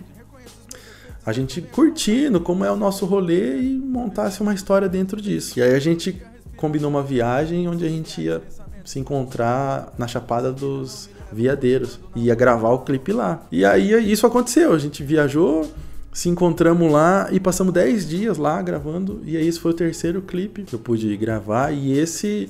a 1.27 1.33
gente 1.33 1.61
curtindo 1.61 2.41
como 2.41 2.65
é 2.65 2.71
o 2.71 2.77
nosso 2.77 3.05
rolê 3.05 3.61
e 3.61 3.77
montasse 3.77 4.41
uma 4.41 4.55
história 4.55 4.89
dentro 4.89 5.21
disso. 5.21 5.59
E 5.59 5.63
aí 5.63 5.75
a 5.75 5.79
gente 5.81 6.23
combinou 6.57 6.89
uma 6.89 7.03
viagem 7.03 7.67
onde 7.69 7.85
a 7.85 7.89
gente 7.89 8.23
ia 8.23 8.41
se 8.85 9.01
encontrar 9.01 9.93
na 9.99 10.07
Chapada 10.07 10.53
dos 10.53 11.11
Veadeiros. 11.33 11.99
Ia 12.15 12.37
gravar 12.37 12.71
o 12.71 12.79
clipe 12.79 13.13
lá. 13.13 13.45
E 13.51 13.65
aí 13.65 14.13
isso 14.13 14.25
aconteceu. 14.25 14.73
A 14.73 14.79
gente 14.79 15.03
viajou, 15.03 15.69
se 16.13 16.29
encontramos 16.29 16.93
lá 16.93 17.29
e 17.33 17.41
passamos 17.41 17.75
10 17.75 18.09
dias 18.09 18.39
lá 18.39 18.63
gravando. 18.63 19.21
E 19.25 19.37
aí 19.37 19.49
esse 19.49 19.59
foi 19.59 19.73
o 19.73 19.75
terceiro 19.75 20.23
clipe 20.23 20.63
que 20.63 20.77
eu 20.77 20.79
pude 20.79 21.17
gravar. 21.17 21.73
E 21.73 21.99
esse 21.99 22.49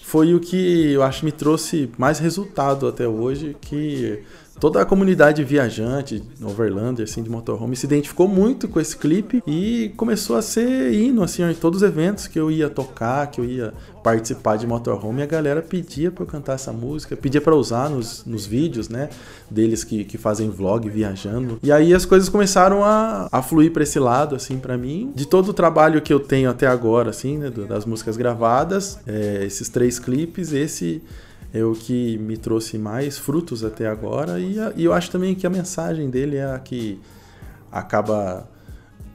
foi 0.00 0.32
o 0.32 0.38
que 0.38 0.92
eu 0.92 1.02
acho 1.02 1.24
me 1.24 1.32
trouxe 1.32 1.90
mais 1.98 2.20
resultado 2.20 2.86
até 2.86 3.08
hoje, 3.08 3.56
que 3.60 4.22
toda 4.62 4.80
a 4.80 4.86
comunidade 4.86 5.42
viajante, 5.42 6.22
Overlander, 6.40 7.02
assim, 7.02 7.20
de 7.20 7.28
motorhome, 7.28 7.74
se 7.74 7.84
identificou 7.84 8.28
muito 8.28 8.68
com 8.68 8.78
esse 8.78 8.96
clipe 8.96 9.42
e 9.44 9.92
começou 9.96 10.36
a 10.36 10.42
ser 10.42 10.92
hino, 10.92 11.24
assim, 11.24 11.42
em 11.42 11.52
todos 11.52 11.82
os 11.82 11.88
eventos 11.88 12.28
que 12.28 12.38
eu 12.38 12.48
ia 12.48 12.70
tocar, 12.70 13.26
que 13.26 13.40
eu 13.40 13.44
ia 13.44 13.74
participar 14.04 14.56
de 14.56 14.64
motorhome, 14.64 15.20
a 15.20 15.26
galera 15.26 15.60
pedia 15.60 16.12
para 16.12 16.22
eu 16.22 16.28
cantar 16.28 16.52
essa 16.52 16.72
música, 16.72 17.16
pedia 17.16 17.40
para 17.40 17.56
usar 17.56 17.90
nos, 17.90 18.24
nos 18.24 18.46
vídeos, 18.46 18.88
né, 18.88 19.08
deles 19.50 19.82
que, 19.82 20.04
que 20.04 20.16
fazem 20.16 20.48
vlog 20.48 20.88
viajando. 20.88 21.58
E 21.60 21.72
aí 21.72 21.92
as 21.92 22.04
coisas 22.04 22.28
começaram 22.28 22.84
a, 22.84 23.28
a 23.32 23.42
fluir 23.42 23.72
para 23.72 23.82
esse 23.82 23.98
lado, 23.98 24.36
assim, 24.36 24.58
para 24.58 24.78
mim. 24.78 25.10
De 25.12 25.26
todo 25.26 25.48
o 25.48 25.52
trabalho 25.52 26.00
que 26.00 26.12
eu 26.12 26.20
tenho 26.20 26.48
até 26.48 26.68
agora, 26.68 27.10
assim, 27.10 27.36
né, 27.36 27.50
das 27.50 27.84
músicas 27.84 28.16
gravadas, 28.16 29.00
é, 29.08 29.44
esses 29.44 29.68
três 29.68 29.98
clipes, 29.98 30.52
esse 30.52 31.02
é 31.52 31.62
o 31.64 31.72
que 31.72 32.16
me 32.18 32.36
trouxe 32.36 32.78
mais 32.78 33.18
frutos 33.18 33.62
até 33.62 33.86
agora 33.86 34.40
e, 34.40 34.56
e, 34.76 34.84
eu 34.84 34.92
acho 34.92 35.10
também 35.10 35.34
que 35.34 35.46
a 35.46 35.50
mensagem 35.50 36.08
dele 36.08 36.36
é 36.36 36.44
a 36.44 36.58
que 36.58 36.98
acaba 37.70 38.48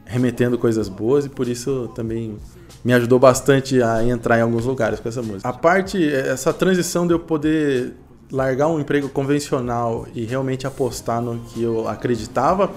remetendo 0.06 0.58
coisas 0.58 0.88
boas 0.88 1.25
e 1.25 1.29
por 1.29 1.48
isso 1.48 1.91
também 1.96 2.38
me 2.84 2.94
ajudou 2.94 3.20
bastante 3.20 3.82
a 3.82 4.03
entrar 4.03 4.38
em 4.38 4.41
alguns 4.41 4.65
lugares 4.65 5.00
com 5.00 5.10
essa 5.10 5.22
música. 5.22 5.48
A 5.48 5.53
parte, 5.53 6.12
essa 6.13 6.53
transição 6.53 7.06
de 7.06 7.13
eu 7.13 7.20
poder 7.20 7.94
largar 8.32 8.67
um 8.67 8.79
emprego 8.79 9.10
convencional 9.10 10.08
e 10.13 10.24
realmente 10.24 10.67
apostar 10.67 11.22
no 11.22 11.39
que 11.39 11.62
eu 11.62 11.88
acreditava 11.88 12.72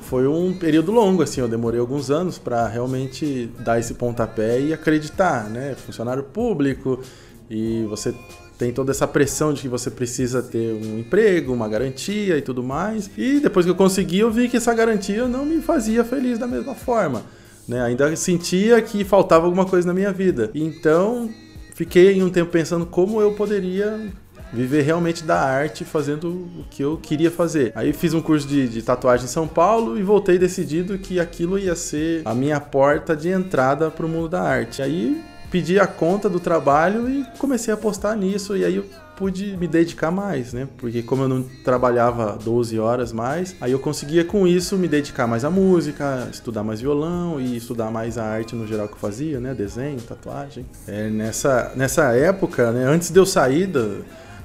foi 0.00 0.26
um 0.26 0.52
período 0.52 0.92
longo, 0.92 1.22
assim, 1.22 1.40
eu 1.40 1.48
demorei 1.48 1.80
alguns 1.80 2.10
anos 2.10 2.38
para 2.38 2.66
realmente 2.68 3.50
dar 3.60 3.78
esse 3.78 3.94
pontapé 3.94 4.60
e 4.60 4.72
acreditar, 4.72 5.48
né? 5.48 5.74
Funcionário 5.74 6.22
público 6.22 7.00
e 7.48 7.84
você 7.88 8.14
tem 8.58 8.72
toda 8.72 8.90
essa 8.90 9.06
pressão 9.06 9.52
de 9.52 9.62
que 9.62 9.68
você 9.68 9.90
precisa 9.90 10.42
ter 10.42 10.74
um 10.74 10.98
emprego, 10.98 11.52
uma 11.52 11.68
garantia 11.68 12.36
e 12.38 12.42
tudo 12.42 12.62
mais. 12.62 13.10
E 13.16 13.40
depois 13.40 13.66
que 13.66 13.70
eu 13.70 13.76
consegui, 13.76 14.18
eu 14.18 14.30
vi 14.30 14.48
que 14.48 14.56
essa 14.56 14.72
garantia 14.74 15.26
não 15.26 15.44
me 15.44 15.60
fazia 15.60 16.04
feliz 16.04 16.38
da 16.38 16.46
mesma 16.46 16.74
forma. 16.74 17.22
Né? 17.66 17.80
Ainda 17.82 18.14
sentia 18.16 18.80
que 18.80 19.04
faltava 19.04 19.46
alguma 19.46 19.64
coisa 19.64 19.86
na 19.86 19.94
minha 19.94 20.12
vida. 20.12 20.50
Então, 20.54 21.30
fiquei 21.74 22.22
um 22.22 22.30
tempo 22.30 22.50
pensando 22.50 22.86
como 22.86 23.20
eu 23.20 23.32
poderia 23.32 24.12
viver 24.52 24.82
realmente 24.82 25.24
da 25.24 25.40
arte 25.40 25.84
fazendo 25.84 26.28
o 26.28 26.64
que 26.70 26.82
eu 26.82 26.98
queria 26.98 27.30
fazer. 27.30 27.72
Aí 27.74 27.92
fiz 27.92 28.12
um 28.12 28.20
curso 28.20 28.46
de, 28.46 28.68
de, 28.68 28.82
tatuagem 28.82 29.24
em 29.24 29.28
São 29.28 29.48
Paulo 29.48 29.98
e 29.98 30.02
voltei 30.02 30.38
decidido 30.38 30.98
que 30.98 31.18
aquilo 31.18 31.58
ia 31.58 31.74
ser 31.74 32.20
a 32.24 32.34
minha 32.34 32.60
porta 32.60 33.16
de 33.16 33.30
entrada 33.30 33.90
para 33.90 34.04
o 34.04 34.08
mundo 34.08 34.28
da 34.28 34.42
arte. 34.42 34.82
Aí 34.82 35.22
pedi 35.52 35.78
a 35.78 35.86
conta 35.86 36.30
do 36.30 36.40
trabalho 36.40 37.08
e 37.10 37.26
comecei 37.38 37.72
a 37.72 37.76
apostar 37.76 38.16
nisso. 38.16 38.56
E 38.56 38.64
aí 38.64 38.76
eu 38.76 38.86
pude 39.14 39.54
me 39.58 39.68
dedicar 39.68 40.10
mais, 40.10 40.54
né? 40.54 40.66
Porque 40.78 41.02
como 41.02 41.24
eu 41.24 41.28
não 41.28 41.42
trabalhava 41.62 42.38
12 42.42 42.78
horas 42.78 43.12
mais, 43.12 43.54
aí 43.60 43.70
eu 43.70 43.78
conseguia 43.78 44.24
com 44.24 44.48
isso 44.48 44.78
me 44.78 44.88
dedicar 44.88 45.26
mais 45.26 45.44
à 45.44 45.50
música, 45.50 46.26
estudar 46.32 46.64
mais 46.64 46.80
violão 46.80 47.38
e 47.38 47.54
estudar 47.54 47.90
mais 47.90 48.16
a 48.16 48.24
arte 48.24 48.56
no 48.56 48.66
geral 48.66 48.88
que 48.88 48.94
eu 48.94 48.98
fazia, 48.98 49.38
né? 49.38 49.52
Desenho, 49.52 50.00
tatuagem. 50.00 50.64
É, 50.88 51.10
nessa, 51.10 51.72
nessa 51.76 52.04
época, 52.16 52.72
né? 52.72 52.86
Antes 52.86 53.10
de 53.10 53.20
eu 53.20 53.26
sair 53.26 53.66
do, 53.66 54.02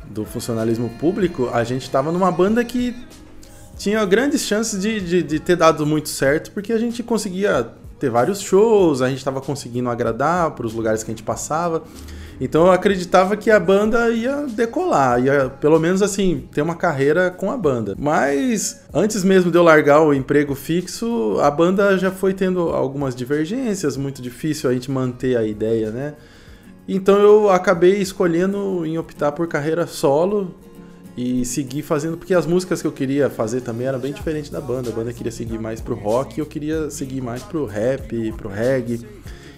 do 0.10 0.26
funcionalismo 0.26 0.90
público, 1.00 1.50
a 1.54 1.64
gente 1.64 1.84
estava 1.84 2.12
numa 2.12 2.32
banda 2.32 2.64
que 2.66 2.94
tinha 3.78 4.04
grandes 4.04 4.42
chances 4.42 4.82
de, 4.82 5.00
de, 5.00 5.24
de 5.24 5.40
ter 5.40 5.56
dado 5.56 5.86
muito 5.86 6.10
certo, 6.10 6.52
porque 6.52 6.74
a 6.74 6.78
gente 6.78 7.02
conseguia 7.02 7.72
ter 8.00 8.10
vários 8.10 8.42
shows, 8.42 9.02
a 9.02 9.10
gente 9.10 9.18
estava 9.18 9.42
conseguindo 9.42 9.90
agradar 9.90 10.52
para 10.52 10.66
os 10.66 10.74
lugares 10.74 11.04
que 11.04 11.12
a 11.12 11.14
gente 11.14 11.24
passava. 11.24 11.84
Então 12.40 12.68
eu 12.68 12.72
acreditava 12.72 13.36
que 13.36 13.50
a 13.50 13.60
banda 13.60 14.12
ia 14.12 14.46
decolar, 14.46 15.20
ia 15.20 15.50
pelo 15.50 15.80
menos 15.80 16.04
assim, 16.04 16.48
ter 16.52 16.62
uma 16.62 16.76
carreira 16.76 17.32
com 17.32 17.52
a 17.52 17.58
banda. 17.58 17.96
Mas 17.98 18.82
antes 18.94 19.24
mesmo 19.24 19.50
de 19.50 19.58
eu 19.58 19.64
largar 19.64 20.02
o 20.02 20.14
emprego 20.14 20.54
fixo, 20.54 21.38
a 21.42 21.50
banda 21.50 21.98
já 21.98 22.12
foi 22.12 22.34
tendo 22.34 22.70
algumas 22.70 23.16
divergências, 23.16 23.98
muito 23.98 24.22
difícil 24.22 24.70
a 24.70 24.74
gente 24.74 24.92
manter 24.92 25.36
a 25.36 25.44
ideia, 25.44 25.90
né? 25.90 26.14
Então 26.88 27.18
eu 27.20 27.50
acabei 27.50 27.98
escolhendo 27.98 28.86
em 28.86 28.98
optar 28.98 29.32
por 29.32 29.48
carreira 29.48 29.88
solo, 29.88 30.56
e 31.18 31.44
seguir 31.44 31.82
fazendo, 31.82 32.16
porque 32.16 32.36
as 32.36 32.46
músicas 32.46 32.80
que 32.80 32.88
eu 32.88 32.92
queria 32.92 33.28
fazer 33.28 33.62
também 33.62 33.88
eram 33.88 33.98
bem 33.98 34.14
diferentes 34.14 34.52
da 34.52 34.62
banda. 34.62 34.92
A 34.92 34.94
banda 34.94 35.12
queria 35.12 35.32
seguir 35.32 35.58
mais 35.58 35.82
pro 35.82 35.96
rock, 35.96 36.40
eu 36.40 36.46
queria 36.46 36.92
seguir 36.92 37.22
mais 37.22 37.42
pro 37.42 37.66
rap, 37.66 38.32
pro 38.34 38.48
reggae. 38.48 39.04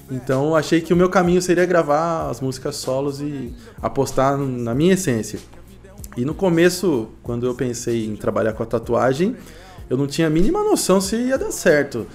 Então 0.09 0.55
achei 0.55 0.79
que 0.79 0.93
o 0.93 0.95
meu 0.95 1.09
caminho 1.09 1.41
seria 1.41 1.65
gravar 1.65 2.29
as 2.29 2.39
músicas 2.39 2.77
solos 2.77 3.19
e 3.19 3.53
apostar 3.81 4.37
na 4.37 4.73
minha 4.73 4.93
essência. 4.93 5.37
E 6.15 6.23
no 6.23 6.33
começo, 6.33 7.09
quando 7.21 7.45
eu 7.45 7.53
pensei 7.53 8.05
em 8.05 8.15
trabalhar 8.15 8.53
com 8.53 8.63
a 8.63 8.65
tatuagem, 8.65 9.35
eu 9.89 9.97
não 9.97 10.07
tinha 10.07 10.27
a 10.27 10.29
mínima 10.29 10.63
noção 10.63 11.01
se 11.01 11.17
ia 11.17 11.37
dar 11.37 11.51
certo. 11.51 12.07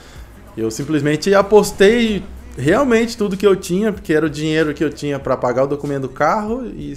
Eu 0.57 0.71
simplesmente 0.71 1.35
apostei 1.35 2.25
realmente 2.57 3.17
tudo 3.17 3.37
que 3.37 3.47
eu 3.47 3.55
tinha, 3.55 3.93
porque 3.93 4.15
era 4.15 4.25
o 4.25 4.31
dinheiro 4.31 4.73
que 4.73 4.83
eu 4.83 4.91
tinha 4.91 5.19
para 5.19 5.37
pagar 5.37 5.65
o 5.65 5.67
documento 5.67 6.03
do 6.03 6.09
carro 6.09 6.67
e 6.67 6.95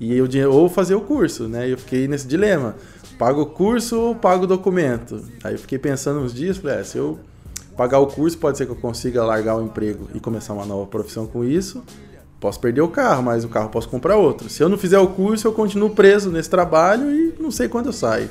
e 0.00 0.16
eu 0.16 0.52
ou 0.52 0.68
fazer 0.68 0.94
o 0.94 1.00
curso, 1.00 1.48
né? 1.48 1.70
Eu 1.70 1.76
fiquei 1.76 2.06
nesse 2.06 2.26
dilema. 2.26 2.76
Pago 3.18 3.42
o 3.42 3.46
curso 3.46 3.98
ou 3.98 4.14
pago 4.14 4.44
o 4.44 4.46
documento? 4.46 5.20
Aí 5.42 5.54
eu 5.54 5.58
fiquei 5.58 5.78
pensando 5.78 6.20
uns 6.20 6.32
dias, 6.32 6.56
falei, 6.56 6.78
é, 6.78 6.84
se 6.84 6.96
eu 6.96 7.18
pagar 7.76 7.98
o 7.98 8.06
curso, 8.06 8.38
pode 8.38 8.56
ser 8.56 8.66
que 8.66 8.72
eu 8.72 8.76
consiga 8.76 9.24
largar 9.24 9.56
o 9.56 9.64
emprego 9.64 10.08
e 10.14 10.20
começar 10.20 10.52
uma 10.52 10.64
nova 10.64 10.86
profissão 10.86 11.26
com 11.26 11.44
isso. 11.44 11.82
Posso 12.40 12.60
perder 12.60 12.80
o 12.82 12.88
carro, 12.88 13.24
mas 13.24 13.44
o 13.44 13.48
carro 13.48 13.68
posso 13.68 13.88
comprar 13.88 14.16
outro. 14.16 14.48
Se 14.48 14.62
eu 14.62 14.68
não 14.68 14.78
fizer 14.78 15.00
o 15.00 15.08
curso, 15.08 15.48
eu 15.48 15.52
continuo 15.52 15.90
preso 15.90 16.30
nesse 16.30 16.48
trabalho 16.48 17.10
e 17.10 17.34
não 17.40 17.50
sei 17.50 17.68
quando 17.68 17.86
eu 17.86 17.92
saio. 17.92 18.30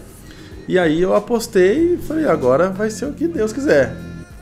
E 0.67 0.79
aí 0.79 1.01
eu 1.01 1.13
apostei 1.13 1.95
e 1.95 1.97
falei, 1.97 2.25
agora 2.25 2.69
vai 2.69 2.89
ser 2.89 3.05
o 3.05 3.13
que 3.13 3.27
Deus 3.27 3.51
quiser. 3.51 3.93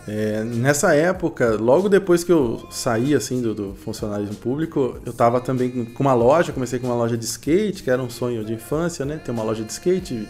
É, 0.07 0.43
nessa 0.43 0.93
época, 0.93 1.55
logo 1.59 1.89
depois 1.89 2.23
que 2.23 2.31
eu 2.31 2.63
saí 2.69 3.15
assim 3.15 3.41
do, 3.41 3.55
do 3.55 3.73
funcionalismo 3.73 4.35
público, 4.35 4.99
eu 5.03 5.11
estava 5.11 5.41
também 5.41 5.85
com 5.85 6.03
uma 6.03 6.13
loja, 6.13 6.53
comecei 6.53 6.77
com 6.77 6.85
uma 6.85 6.95
loja 6.95 7.17
de 7.17 7.25
skate, 7.25 7.81
que 7.81 7.89
era 7.89 8.01
um 8.01 8.09
sonho 8.09 8.45
de 8.45 8.53
infância, 8.53 9.03
né? 9.03 9.19
Ter 9.23 9.31
uma 9.31 9.43
loja 9.43 9.63
de 9.63 9.71
skate 9.71 10.27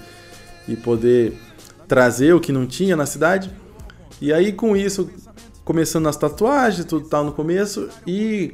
e 0.67 0.75
poder 0.77 1.37
trazer 1.87 2.33
o 2.33 2.39
que 2.39 2.53
não 2.53 2.65
tinha 2.65 2.95
na 2.95 3.05
cidade. 3.05 3.51
E 4.21 4.31
aí 4.31 4.53
com 4.53 4.77
isso, 4.77 5.09
começando 5.65 6.07
as 6.07 6.15
tatuagens, 6.15 6.85
tudo 6.85 7.09
tal 7.09 7.25
no 7.25 7.33
começo 7.33 7.89
e 8.07 8.53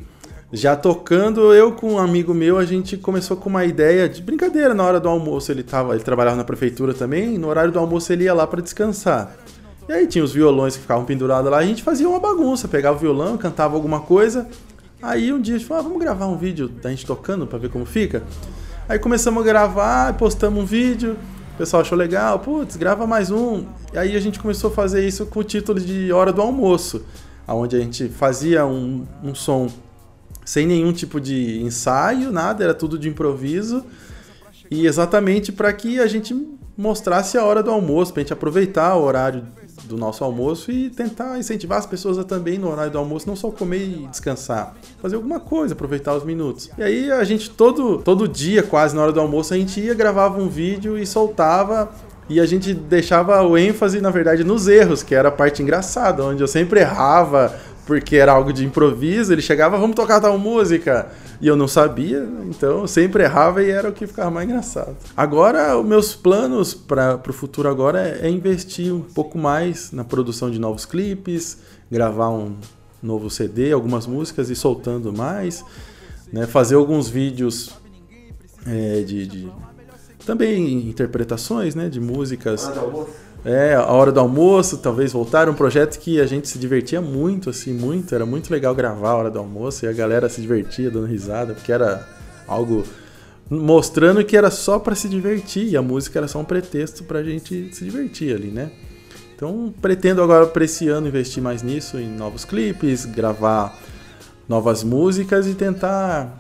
já 0.52 0.76
tocando, 0.76 1.54
eu 1.54 1.72
com 1.72 1.94
um 1.94 1.98
amigo 2.00 2.34
meu, 2.34 2.58
a 2.58 2.66
gente 2.66 2.98
começou 2.98 3.38
com 3.38 3.48
uma 3.48 3.64
ideia 3.64 4.10
de 4.10 4.22
brincadeira 4.22 4.74
na 4.74 4.84
hora 4.84 5.00
do 5.00 5.08
almoço. 5.08 5.52
Ele 5.52 5.62
tava, 5.62 5.94
ele 5.94 6.04
trabalhava 6.04 6.36
na 6.36 6.44
prefeitura 6.44 6.96
também, 6.96 7.38
no 7.38 7.48
horário 7.48 7.72
do 7.72 7.78
almoço 7.78 8.12
ele 8.12 8.24
ia 8.24 8.34
lá 8.34 8.48
para 8.48 8.60
descansar. 8.60 9.38
E 9.90 9.94
aí 9.94 10.08
tinha 10.08 10.24
os 10.24 10.32
violões 10.32 10.76
que 10.76 10.82
ficavam 10.82 11.06
pendurados 11.06 11.50
lá, 11.50 11.58
a 11.58 11.66
gente 11.66 11.84
fazia 11.84 12.08
uma 12.08 12.20
bagunça, 12.20 12.68
pegava 12.68 12.96
o 12.98 13.00
violão, 13.00 13.38
cantava 13.38 13.76
alguma 13.76 14.00
coisa. 14.00 14.48
Aí 15.02 15.34
um 15.34 15.42
dia 15.42 15.56
a 15.56 15.58
gente 15.58 15.68
falou, 15.68 15.82
ah, 15.82 15.84
vamos 15.84 16.00
gravar 16.00 16.28
um 16.28 16.38
vídeo 16.38 16.70
da 16.70 16.90
gente 16.90 17.06
tocando 17.06 17.48
para 17.48 17.58
ver 17.58 17.70
como 17.70 17.86
fica. 17.86 18.24
Aí 18.88 19.00
começamos 19.00 19.42
a 19.42 19.46
gravar, 19.46 20.14
postamos 20.18 20.64
um 20.64 20.66
vídeo, 20.66 21.18
o 21.56 21.58
pessoal 21.58 21.82
achou 21.82 21.98
legal, 21.98 22.40
putz, 22.40 22.76
grava 22.78 23.08
mais 23.08 23.32
um. 23.32 23.66
E 23.94 23.98
aí 23.98 24.16
a 24.16 24.20
gente 24.20 24.40
começou 24.40 24.70
a 24.70 24.74
fazer 24.74 25.06
isso 25.06 25.26
com 25.26 25.40
o 25.40 25.44
título 25.44 25.80
de 25.80 26.12
Hora 26.12 26.32
do 26.32 26.42
Almoço, 26.42 27.04
onde 27.48 27.76
a 27.76 27.80
gente 27.80 28.08
fazia 28.10 28.66
um, 28.66 29.06
um 29.24 29.34
som 29.34 29.68
sem 30.46 30.68
nenhum 30.68 30.94
tipo 30.94 31.20
de 31.20 31.62
ensaio, 31.62 32.32
nada, 32.32 32.64
era 32.64 32.74
tudo 32.74 32.98
de 32.98 33.10
improviso. 33.10 33.84
E 34.70 34.86
exatamente 34.86 35.52
para 35.52 35.72
que 35.74 36.00
a 36.00 36.08
gente 36.08 36.36
mostrasse 36.78 37.38
a 37.38 37.44
hora 37.44 37.62
do 37.62 37.72
almoço, 37.72 38.14
para 38.14 38.22
a 38.22 38.24
gente 38.24 38.34
aproveitar 38.34 38.96
o 38.96 39.04
horário 39.04 39.46
do 39.92 39.98
nosso 39.98 40.24
almoço 40.24 40.72
e 40.72 40.90
tentar 40.90 41.38
incentivar 41.38 41.78
as 41.78 41.86
pessoas 41.86 42.18
a 42.18 42.24
também, 42.24 42.58
no 42.58 42.70
horário 42.70 42.92
do 42.92 42.98
almoço, 42.98 43.28
não 43.28 43.36
só 43.36 43.52
comer 43.52 43.84
e 43.84 44.08
descansar, 44.08 44.76
fazer 45.02 45.16
alguma 45.16 45.40
coisa, 45.40 45.74
aproveitar 45.74 46.16
os 46.16 46.24
minutos. 46.24 46.70
E 46.78 46.84
aí 46.84 47.12
a 47.12 47.24
gente, 47.24 47.50
todo, 47.50 48.00
todo 48.00 48.28
dia, 48.28 48.64
quase 48.64 48.96
na 48.96 49.04
hora 49.04 49.12
do 49.12 49.20
almoço, 49.20 49.54
a 49.54 49.58
gente 49.58 49.80
ia, 49.80 49.94
gravava 49.94 50.42
um 50.42 50.50
vídeo 50.50 50.98
e 50.98 51.06
soltava 51.06 51.92
e 52.30 52.40
a 52.40 52.46
gente 52.46 52.74
deixava 52.74 53.42
o 53.44 53.58
ênfase, 53.58 54.00
na 54.00 54.10
verdade, 54.10 54.44
nos 54.44 54.68
erros, 54.68 55.04
que 55.04 55.14
era 55.14 55.28
a 55.28 55.32
parte 55.32 55.62
engraçada, 55.62 56.24
onde 56.24 56.42
eu 56.42 56.48
sempre 56.48 56.80
errava 56.80 57.54
porque 57.86 58.16
era 58.16 58.32
algo 58.32 58.54
de 58.54 58.66
improviso. 58.66 59.34
Ele 59.34 59.42
chegava, 59.42 59.78
vamos 59.78 59.96
tocar 59.96 60.20
tal 60.20 60.38
música. 60.38 61.10
E 61.42 61.48
eu 61.48 61.56
não 61.56 61.68
sabia, 61.68 62.28
então 62.44 62.82
eu 62.82 62.88
sempre 62.88 63.24
errava 63.24 63.64
e 63.64 63.70
era 63.72 63.90
o 63.90 63.92
que 63.92 64.06
ficava 64.06 64.30
mais 64.30 64.48
engraçado. 64.48 64.96
Agora, 65.18 65.76
os 65.76 65.86
meus 65.86 66.14
planos 66.14 66.74
para 66.74 67.20
o 67.28 67.34
futuro 67.34 67.68
agora 67.68 68.00
é, 68.00 68.28
é 68.28 68.30
investir 68.30 68.94
um 68.94 69.02
pouco 69.02 69.40
mais 69.40 69.92
na 69.92 70.04
produção 70.04 70.52
de 70.52 70.60
novos 70.60 70.86
clipes, 70.86 71.58
gravar 71.90 72.30
um 72.30 72.56
novo 73.02 73.28
CD, 73.30 73.72
algumas 73.72 74.06
músicas 74.06 74.52
e 74.52 74.56
soltando 74.56 75.12
mais, 75.12 75.66
né? 76.32 76.46
fazer 76.46 76.76
alguns 76.76 77.10
vídeos 77.10 77.72
é, 78.68 79.02
de, 79.02 79.26
de 79.26 79.52
também 80.26 80.88
interpretações, 80.88 81.76
né, 81.76 81.90
de 81.90 82.00
músicas. 82.00 82.70
É, 83.44 83.74
a 83.74 83.88
hora 83.88 84.12
do 84.12 84.20
almoço, 84.20 84.78
talvez 84.78 85.12
voltar 85.12 85.50
um 85.50 85.54
projeto 85.56 85.98
que 85.98 86.22
a 86.22 86.28
gente 86.28 86.48
se 86.48 86.60
divertia 86.60 87.02
muito, 87.02 87.50
assim, 87.50 87.74
muito, 87.74 88.14
era 88.14 88.26
muito 88.26 88.52
legal 88.52 88.76
gravar 88.76 89.10
a 89.12 89.16
hora 89.16 89.32
do 89.32 89.40
almoço 89.40 89.84
e 89.84 89.88
a 89.88 89.92
galera 89.92 90.30
se 90.30 90.42
divertia 90.42 90.92
dando 90.92 91.08
risada, 91.08 91.56
porque 91.56 91.72
era 91.72 92.08
algo 92.48 92.84
mostrando 93.50 94.24
que 94.24 94.38
era 94.38 94.52
só 94.52 94.78
para 94.78 94.94
se 94.94 95.10
divertir 95.10 95.68
e 95.70 95.76
a 95.76 95.82
música 95.82 96.20
era 96.20 96.28
só 96.28 96.40
um 96.40 96.46
pretexto 96.46 97.04
pra 97.04 97.24
gente 97.24 97.74
se 97.74 97.84
divertir 97.84 98.36
ali, 98.36 98.48
né? 98.48 98.72
Então, 99.36 99.74
pretendo 99.82 100.22
agora 100.22 100.46
para 100.46 100.64
esse 100.64 100.88
ano 100.88 101.08
investir 101.08 101.42
mais 101.42 101.64
nisso, 101.64 101.98
em 101.98 102.08
novos 102.08 102.46
clipes, 102.46 103.06
gravar 103.06 103.76
novas 104.48 104.84
músicas 104.84 105.48
e 105.48 105.56
tentar 105.56 106.40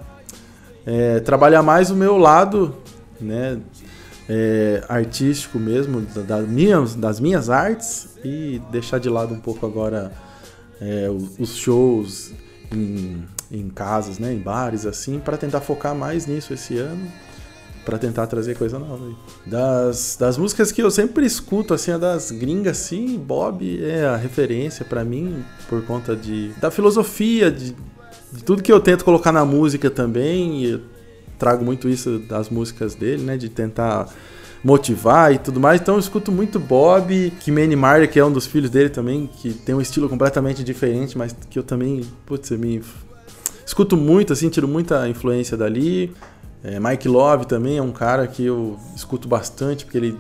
é, 0.86 1.20
trabalhar 1.20 1.63
mais 1.63 1.89
o 1.89 1.96
meu 1.96 2.15
lado, 2.15 2.75
né, 3.20 3.58
é, 4.30 4.84
artístico 4.88 5.60
mesmo, 5.60 6.01
das 6.01 6.48
minhas, 6.48 6.96
das 6.96 7.20
minhas 7.20 7.50
artes 7.50 8.10
e 8.24 8.62
deixar 8.72 9.00
de 9.00 9.10
lado 9.10 9.34
um 9.34 9.40
pouco 9.40 9.66
agora 9.66 10.12
é, 10.80 11.08
os 11.40 11.56
shows 11.56 12.32
em, 12.72 13.24
em 13.51 13.70
casas, 13.70 14.20
né, 14.20 14.34
em 14.34 14.40
bares 14.40 14.86
assim, 14.86 15.20
para 15.20 15.38
tentar 15.38 15.62
focar 15.62 15.96
mais 15.96 16.25
nisso 16.25 16.54
esse 16.54 16.78
ano 16.78 17.08
para 17.86 17.98
tentar 17.98 18.28
trazer 18.28 18.58
coisa 18.58 18.78
nova. 18.78 19.06
Aí. 19.06 19.16
Das, 19.46 20.16
das 20.20 20.38
músicas 20.38 20.72
que 20.72 20.82
eu 20.82 20.92
sempre 20.92 21.25
escuto, 21.25 21.74
assim, 21.74 21.98
das 21.98 22.32
gringas, 22.32 22.78
sim, 22.78 23.18
Bob 23.18 23.84
é 23.84 24.06
a 24.06 24.16
referência 24.16 24.86
para 24.86 25.04
mim 25.04 25.44
por 25.68 25.84
conta 25.86 26.16
de 26.16 26.50
da 26.60 26.70
filosofia, 26.70 27.51
de, 27.51 27.75
de, 28.32 28.44
tudo 28.44 28.62
que 28.62 28.72
eu 28.72 28.80
tento 28.80 29.04
colocar 29.04 29.32
na 29.32 29.46
música 29.46 29.90
também. 29.90 30.66
E 30.66 30.82
trago 31.41 31.65
muito 31.65 31.89
isso 31.89 32.19
das 32.19 32.51
músicas 32.51 32.93
dele, 32.93 33.24
né, 33.24 33.36
de 33.36 33.50
tentar 33.50 34.07
motivar 34.63 35.33
e 35.33 35.39
tudo 35.39 35.60
mais. 35.60 35.81
Então 35.81 35.95
eu 35.95 36.00
escuto 36.00 36.31
muito 36.31 36.60
Bob, 36.60 37.33
que 37.39 37.51
Manny 37.51 37.75
Marley, 37.75 38.07
que 38.07 38.19
é 38.19 38.24
um 38.24 38.31
dos 38.31 38.45
filhos 38.45 38.69
dele 38.69 38.89
também, 38.89 39.27
que 39.27 39.51
tem 39.51 39.74
um 39.74 39.81
estilo 39.81 40.07
completamente 40.07 40.63
diferente, 40.63 41.17
mas 41.17 41.36
que 41.50 41.57
eu 41.57 41.63
também, 41.63 42.05
putz, 42.27 42.51
eu 42.51 42.60
me 42.60 42.79
escuto 43.65 43.98
muito, 43.98 44.31
assim, 44.31 44.50
tiro 44.50 44.67
muita 44.67 45.10
influência 45.10 45.57
dali. 45.57 46.13
É, 46.63 46.79
Mike 46.79 47.07
Love 47.07 47.48
também 47.48 47.79
é 47.79 47.81
um 47.81 47.91
cara 47.91 48.27
que 48.27 48.45
eu 48.45 48.77
escuto 48.95 49.27
bastante, 49.27 49.83
porque 49.83 49.98
ele, 49.98 50.17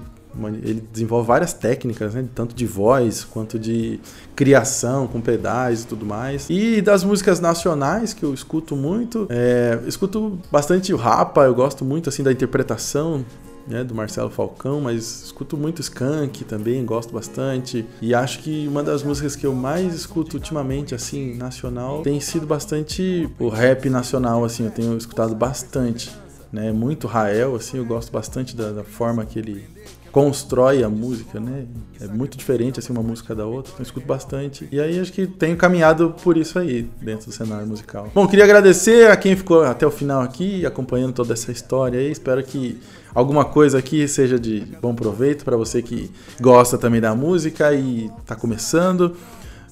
ele 0.63 0.83
desenvolve 0.91 1.27
várias 1.27 1.53
técnicas, 1.53 2.13
né? 2.13 2.25
tanto 2.33 2.55
de 2.55 2.65
voz 2.65 3.23
quanto 3.23 3.59
de 3.59 3.99
criação 4.35 5.07
com 5.07 5.19
pedais 5.19 5.83
e 5.83 5.87
tudo 5.87 6.05
mais. 6.05 6.47
E 6.49 6.81
das 6.81 7.03
músicas 7.03 7.39
nacionais 7.39 8.13
que 8.13 8.23
eu 8.23 8.33
escuto 8.33 8.75
muito, 8.75 9.27
é, 9.29 9.79
escuto 9.85 10.39
bastante 10.51 10.93
o 10.93 10.97
Rapa, 10.97 11.43
eu 11.43 11.53
gosto 11.53 11.83
muito 11.83 12.09
assim 12.09 12.23
da 12.23 12.31
interpretação 12.31 13.25
né, 13.67 13.83
do 13.83 13.93
Marcelo 13.93 14.29
Falcão, 14.29 14.81
mas 14.81 15.25
escuto 15.25 15.55
muito 15.55 15.81
Skank 15.81 16.43
também, 16.45 16.83
gosto 16.85 17.13
bastante. 17.13 17.85
E 18.01 18.13
acho 18.13 18.39
que 18.39 18.67
uma 18.67 18.81
das 18.81 19.03
músicas 19.03 19.35
que 19.35 19.45
eu 19.45 19.53
mais 19.53 19.93
escuto 19.93 20.37
ultimamente, 20.37 20.95
assim, 20.95 21.35
nacional, 21.35 22.01
tem 22.01 22.19
sido 22.19 22.47
bastante 22.47 23.29
o 23.37 23.49
rap 23.49 23.89
nacional, 23.89 24.43
assim, 24.43 24.65
eu 24.65 24.71
tenho 24.71 24.97
escutado 24.97 25.35
bastante 25.35 26.09
né? 26.51 26.71
Muito 26.71 27.07
Rael, 27.07 27.55
assim, 27.55 27.77
eu 27.77 27.85
gosto 27.85 28.11
bastante 28.11 28.55
da, 28.55 28.71
da, 28.71 28.83
forma 28.83 29.25
que 29.25 29.39
ele 29.39 29.63
constrói 30.11 30.83
a 30.83 30.89
música, 30.89 31.39
né? 31.39 31.65
É 31.99 32.07
muito 32.07 32.37
diferente 32.37 32.79
assim 32.79 32.91
uma 32.91 33.01
música 33.01 33.33
da 33.33 33.45
outra, 33.45 33.71
então 33.71 33.79
eu 33.79 33.83
escuto 33.83 34.05
bastante. 34.05 34.67
E 34.71 34.79
aí 34.79 34.99
acho 34.99 35.11
que 35.11 35.25
tenho 35.25 35.55
caminhado 35.55 36.13
por 36.23 36.37
isso 36.37 36.59
aí 36.59 36.89
dentro 37.01 37.27
do 37.27 37.31
cenário 37.31 37.65
musical. 37.65 38.09
Bom, 38.13 38.27
queria 38.27 38.43
agradecer 38.43 39.09
a 39.09 39.15
quem 39.15 39.35
ficou 39.35 39.63
até 39.63 39.85
o 39.85 39.91
final 39.91 40.21
aqui 40.21 40.65
acompanhando 40.65 41.13
toda 41.13 41.33
essa 41.33 41.51
história 41.51 41.99
aí. 41.99 42.11
Espero 42.11 42.43
que 42.43 42.77
alguma 43.15 43.45
coisa 43.45 43.77
aqui 43.77 44.07
seja 44.07 44.39
de 44.39 44.61
bom 44.81 44.93
proveito 44.93 45.45
para 45.45 45.55
você 45.55 45.81
que 45.81 46.11
gosta 46.39 46.77
também 46.77 46.99
da 46.99 47.15
música 47.15 47.73
e 47.73 48.11
está 48.21 48.35
começando. 48.35 49.15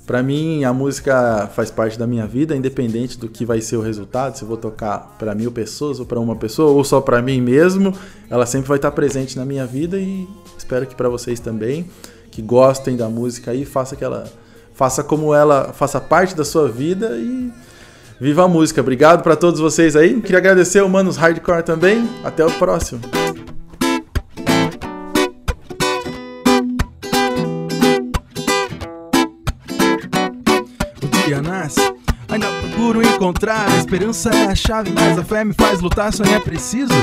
Para 0.10 0.24
mim, 0.24 0.64
a 0.64 0.74
música 0.74 1.48
faz 1.54 1.70
parte 1.70 2.00
da 2.00 2.08
minha 2.08 2.26
vida, 2.26 2.56
independente 2.56 3.16
do 3.16 3.30
que 3.30 3.46
vai 3.46 3.62
ser 3.62 3.78
o 3.78 3.82
resultado, 3.82 4.36
se 4.36 4.42
eu 4.42 4.48
vou 4.48 4.58
tocar 4.58 5.16
para 5.20 5.36
mil 5.36 5.52
pessoas 5.52 6.00
ou 6.00 6.06
para 6.08 6.20
uma 6.20 6.36
pessoa 6.36 6.72
ou 6.72 6.84
só 6.84 7.00
para 7.00 7.22
mim 7.22 7.40
mesmo, 7.40 7.94
ela 8.28 8.48
sempre 8.48 8.68
vai 8.68 8.80
estar 8.80 8.90
presente 8.90 9.38
na 9.38 9.46
minha 9.46 9.68
vida 9.68 10.00
e 10.00 10.28
espero 10.58 10.88
que 10.88 10.96
para 10.96 11.08
vocês 11.10 11.40
também, 11.40 11.88
que 12.32 12.42
gostem 12.42 12.98
da 12.98 13.08
música 13.08 13.52
aí, 13.52 13.66
faça 13.66 13.96
que 13.96 14.04
ela 14.04 14.24
faça 14.74 15.04
como 15.04 15.32
ela 15.32 15.74
faça 15.74 16.02
parte 16.02 16.36
da 16.36 16.44
sua 16.44 16.68
vida 16.68 17.16
e 17.16 17.52
viva 18.20 18.46
a 18.46 18.48
música. 18.48 18.82
Obrigado 18.82 19.22
para 19.22 19.36
todos 19.36 19.60
vocês 19.60 19.96
aí. 19.96 20.20
Queria 20.22 20.40
agradecer 20.40 20.82
o 20.82 20.90
Manos 20.90 21.18
Hardcore 21.18 21.62
também. 21.62 22.10
Até 22.24 22.44
o 22.44 22.50
próximo. 22.54 23.00
Ainda 32.30 32.48
procuro 32.62 33.02
encontrar 33.02 33.70
a 33.70 33.78
esperança 33.78 34.30
é 34.30 34.46
a 34.46 34.56
chave, 34.56 34.92
mas 34.92 35.18
a 35.18 35.24
fé 35.24 35.44
me 35.44 35.54
faz 35.54 35.80
lutar, 35.80 36.12
sonhar 36.12 36.36
é 36.36 36.40
preciso. 36.40 36.94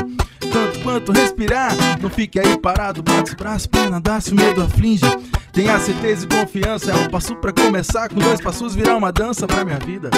Tanto 0.40 0.80
quanto 0.82 1.12
respirar, 1.12 1.72
não 2.00 2.10
fique 2.10 2.38
aí 2.38 2.58
parado, 2.58 3.02
bate 3.02 3.30
os 3.30 3.34
braços 3.34 3.66
pra 3.66 3.88
nadar 3.90 4.22
se 4.22 4.32
o 4.32 4.36
medo 4.36 4.62
aflige. 4.62 5.04
Tenha 5.52 5.78
certeza 5.78 6.26
e 6.26 6.28
confiança, 6.28 6.90
é 6.90 6.94
um 6.94 7.08
passo 7.08 7.34
para 7.36 7.52
começar, 7.52 8.08
com 8.08 8.16
dois 8.16 8.40
passos 8.40 8.74
virar 8.74 8.96
uma 8.96 9.12
dança 9.12 9.46
pra 9.46 9.64
minha 9.64 9.78
vida. 9.78 10.10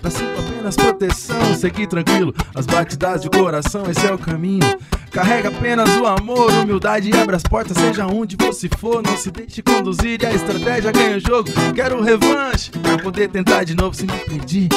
Peço 0.00 0.22
apenas 0.38 0.76
proteção, 0.76 1.54
seguir 1.54 1.86
tranquilo, 1.86 2.34
as 2.54 2.66
batidas 2.66 3.22
de 3.22 3.30
coração, 3.30 3.84
esse 3.90 4.06
é 4.06 4.12
o 4.12 4.18
caminho. 4.18 4.78
Carrega 5.16 5.48
apenas 5.48 5.96
o 5.96 6.04
amor, 6.04 6.52
humildade 6.52 7.08
e 7.08 7.16
abre 7.16 7.36
as 7.36 7.42
portas, 7.42 7.74
seja 7.78 8.06
onde 8.06 8.36
você 8.36 8.68
for. 8.76 9.02
Não 9.02 9.16
se 9.16 9.30
deixe 9.30 9.62
conduzir 9.62 10.22
e 10.22 10.26
a 10.26 10.30
estratégia 10.30 10.92
ganha 10.92 11.16
o 11.16 11.20
jogo. 11.20 11.48
Quero 11.74 12.02
revanche 12.02 12.70
pra 12.70 12.98
poder 12.98 13.30
tentar 13.30 13.64
de 13.64 13.74
novo 13.74 13.96
se 13.96 14.02
me 14.02 14.12
perdi. 14.12 14.68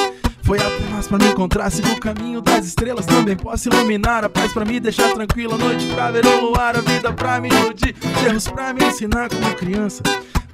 Foi 0.42 0.58
apenas 0.58 1.06
pra 1.06 1.18
me 1.18 1.26
encontrar, 1.26 1.68
sigo 1.68 1.90
o 1.90 2.00
caminho 2.00 2.40
das 2.40 2.64
estrelas. 2.64 3.04
Também 3.04 3.36
posso 3.36 3.68
iluminar 3.68 4.24
a 4.24 4.30
paz 4.30 4.50
pra 4.50 4.64
me 4.64 4.80
deixar 4.80 5.12
tranquila. 5.12 5.58
Noite 5.58 5.84
pra 5.88 6.10
ver 6.10 6.24
o 6.24 6.40
luar, 6.46 6.74
a 6.74 6.80
vida 6.80 7.12
pra 7.12 7.38
me 7.38 7.50
iludir. 7.50 7.94
Erros 8.26 8.48
pra 8.48 8.72
me 8.72 8.82
ensinar 8.82 9.28
como 9.28 9.54
criança. 9.56 10.02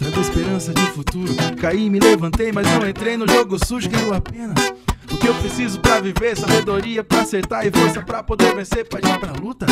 Trago 0.01 0.21
esperança 0.21 0.75
de 0.75 0.83
futuro. 0.87 1.33
Caí, 1.61 1.89
me 1.89 2.01
levantei, 2.01 2.51
mas 2.51 2.67
não 2.67 2.89
entrei 2.89 3.17
no 3.17 3.29
jogo 3.29 3.57
sujo. 3.65 3.89
Quero 3.89 4.13
apenas 4.13 4.75
o 5.11 5.17
que 5.17 5.27
eu 5.27 5.35
preciso 5.35 5.81
pra 5.81 6.01
viver, 6.01 6.37
sabedoria 6.37 7.05
pra 7.05 7.21
acertar 7.21 7.67
e 7.67 7.71
força 7.71 8.03
pra 8.03 8.23
poder 8.23 8.55
vencer, 8.55 8.87
pode 8.89 9.09
ir 9.09 9.19
pra 9.19 9.33
luta. 9.33 9.67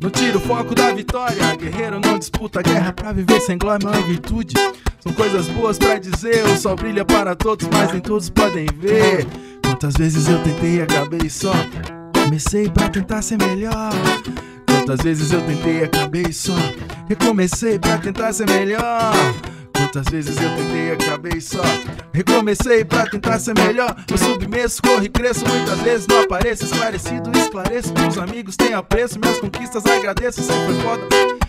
Não 0.00 0.10
tira 0.10 0.36
o 0.36 0.40
foco 0.40 0.74
da 0.74 0.92
vitória, 0.92 1.54
guerreiro 1.56 2.00
não 2.00 2.18
disputa 2.18 2.62
guerra 2.62 2.92
pra 2.92 3.12
viver 3.12 3.40
sem 3.40 3.58
glória, 3.58 3.86
maior 3.88 4.02
virtude. 4.04 4.54
São 5.00 5.12
coisas 5.12 5.48
boas 5.48 5.78
pra 5.78 5.98
dizer, 5.98 6.44
o 6.44 6.56
sol 6.56 6.76
brilha 6.76 7.04
para 7.04 7.34
todos, 7.34 7.68
mas 7.72 7.92
nem 7.92 8.00
todos 8.00 8.28
podem 8.30 8.66
ver. 8.78 9.26
Quantas 9.64 9.94
vezes 9.94 10.28
eu 10.28 10.42
tentei 10.42 10.76
e 10.76 10.82
acabei 10.82 11.30
só. 11.30 11.52
Comecei 12.12 12.68
pra 12.68 12.88
tentar 12.88 13.22
ser 13.22 13.38
melhor. 13.38 13.92
Quantas 14.66 15.00
vezes 15.00 15.32
eu 15.32 15.40
tentei 15.42 15.80
e 15.80 15.84
acabei 15.84 16.32
só. 16.32 16.56
Recomecei 17.08 17.78
pra 17.78 17.96
tentar 17.98 18.32
ser 18.32 18.48
melhor. 18.48 19.14
Quantas 19.80 20.12
vezes 20.12 20.36
eu 20.36 20.56
tentei 20.56 20.88
e 20.88 20.92
acabei 20.92 21.40
só. 21.40 21.62
Recomecei 22.12 22.84
pra 22.84 23.06
tentar 23.06 23.38
ser 23.38 23.54
melhor. 23.58 23.96
Eu 24.10 24.18
submesso, 24.18 24.82
corro 24.82 25.02
e 25.02 25.08
cresço. 25.08 25.42
Muitas 25.48 25.80
vezes 25.80 26.06
não 26.06 26.20
apareço. 26.20 26.64
Esclarecido, 26.64 27.30
esclareço. 27.36 27.94
Meus 27.98 28.18
amigos 28.18 28.56
têm 28.56 28.74
apreço. 28.74 29.18
Minhas 29.18 29.40
conquistas 29.40 29.86
agradeço. 29.86 30.42
Sempre 30.42 30.74
foda. 30.82 31.02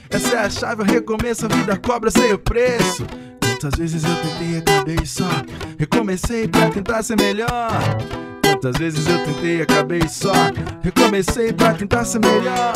Essa 0.10 0.36
é 0.36 0.40
a 0.46 0.50
chave, 0.50 0.82
eu 0.82 0.86
recomeço. 0.86 1.46
A 1.46 1.50
vida 1.50 1.78
cobra 1.78 2.10
sem 2.10 2.32
o 2.32 2.40
preço. 2.40 3.06
Quantas 3.42 3.78
vezes 3.78 4.04
eu 4.04 4.16
tentei 4.16 4.56
e 4.56 4.58
acabei 4.58 5.06
só. 5.06 5.30
Recomecei 5.78 6.48
pra 6.48 6.70
tentar 6.70 7.04
ser 7.04 7.18
melhor. 7.18 7.70
Quantas 8.44 8.78
vezes 8.78 9.08
eu 9.08 9.20
tentei 9.26 9.58
e 9.58 9.62
acabei 9.62 10.08
só. 10.08 10.32
Recomecei 10.82 11.52
pra 11.52 11.74
tentar 11.74 12.06
ser 12.06 12.20
melhor. 12.20 12.74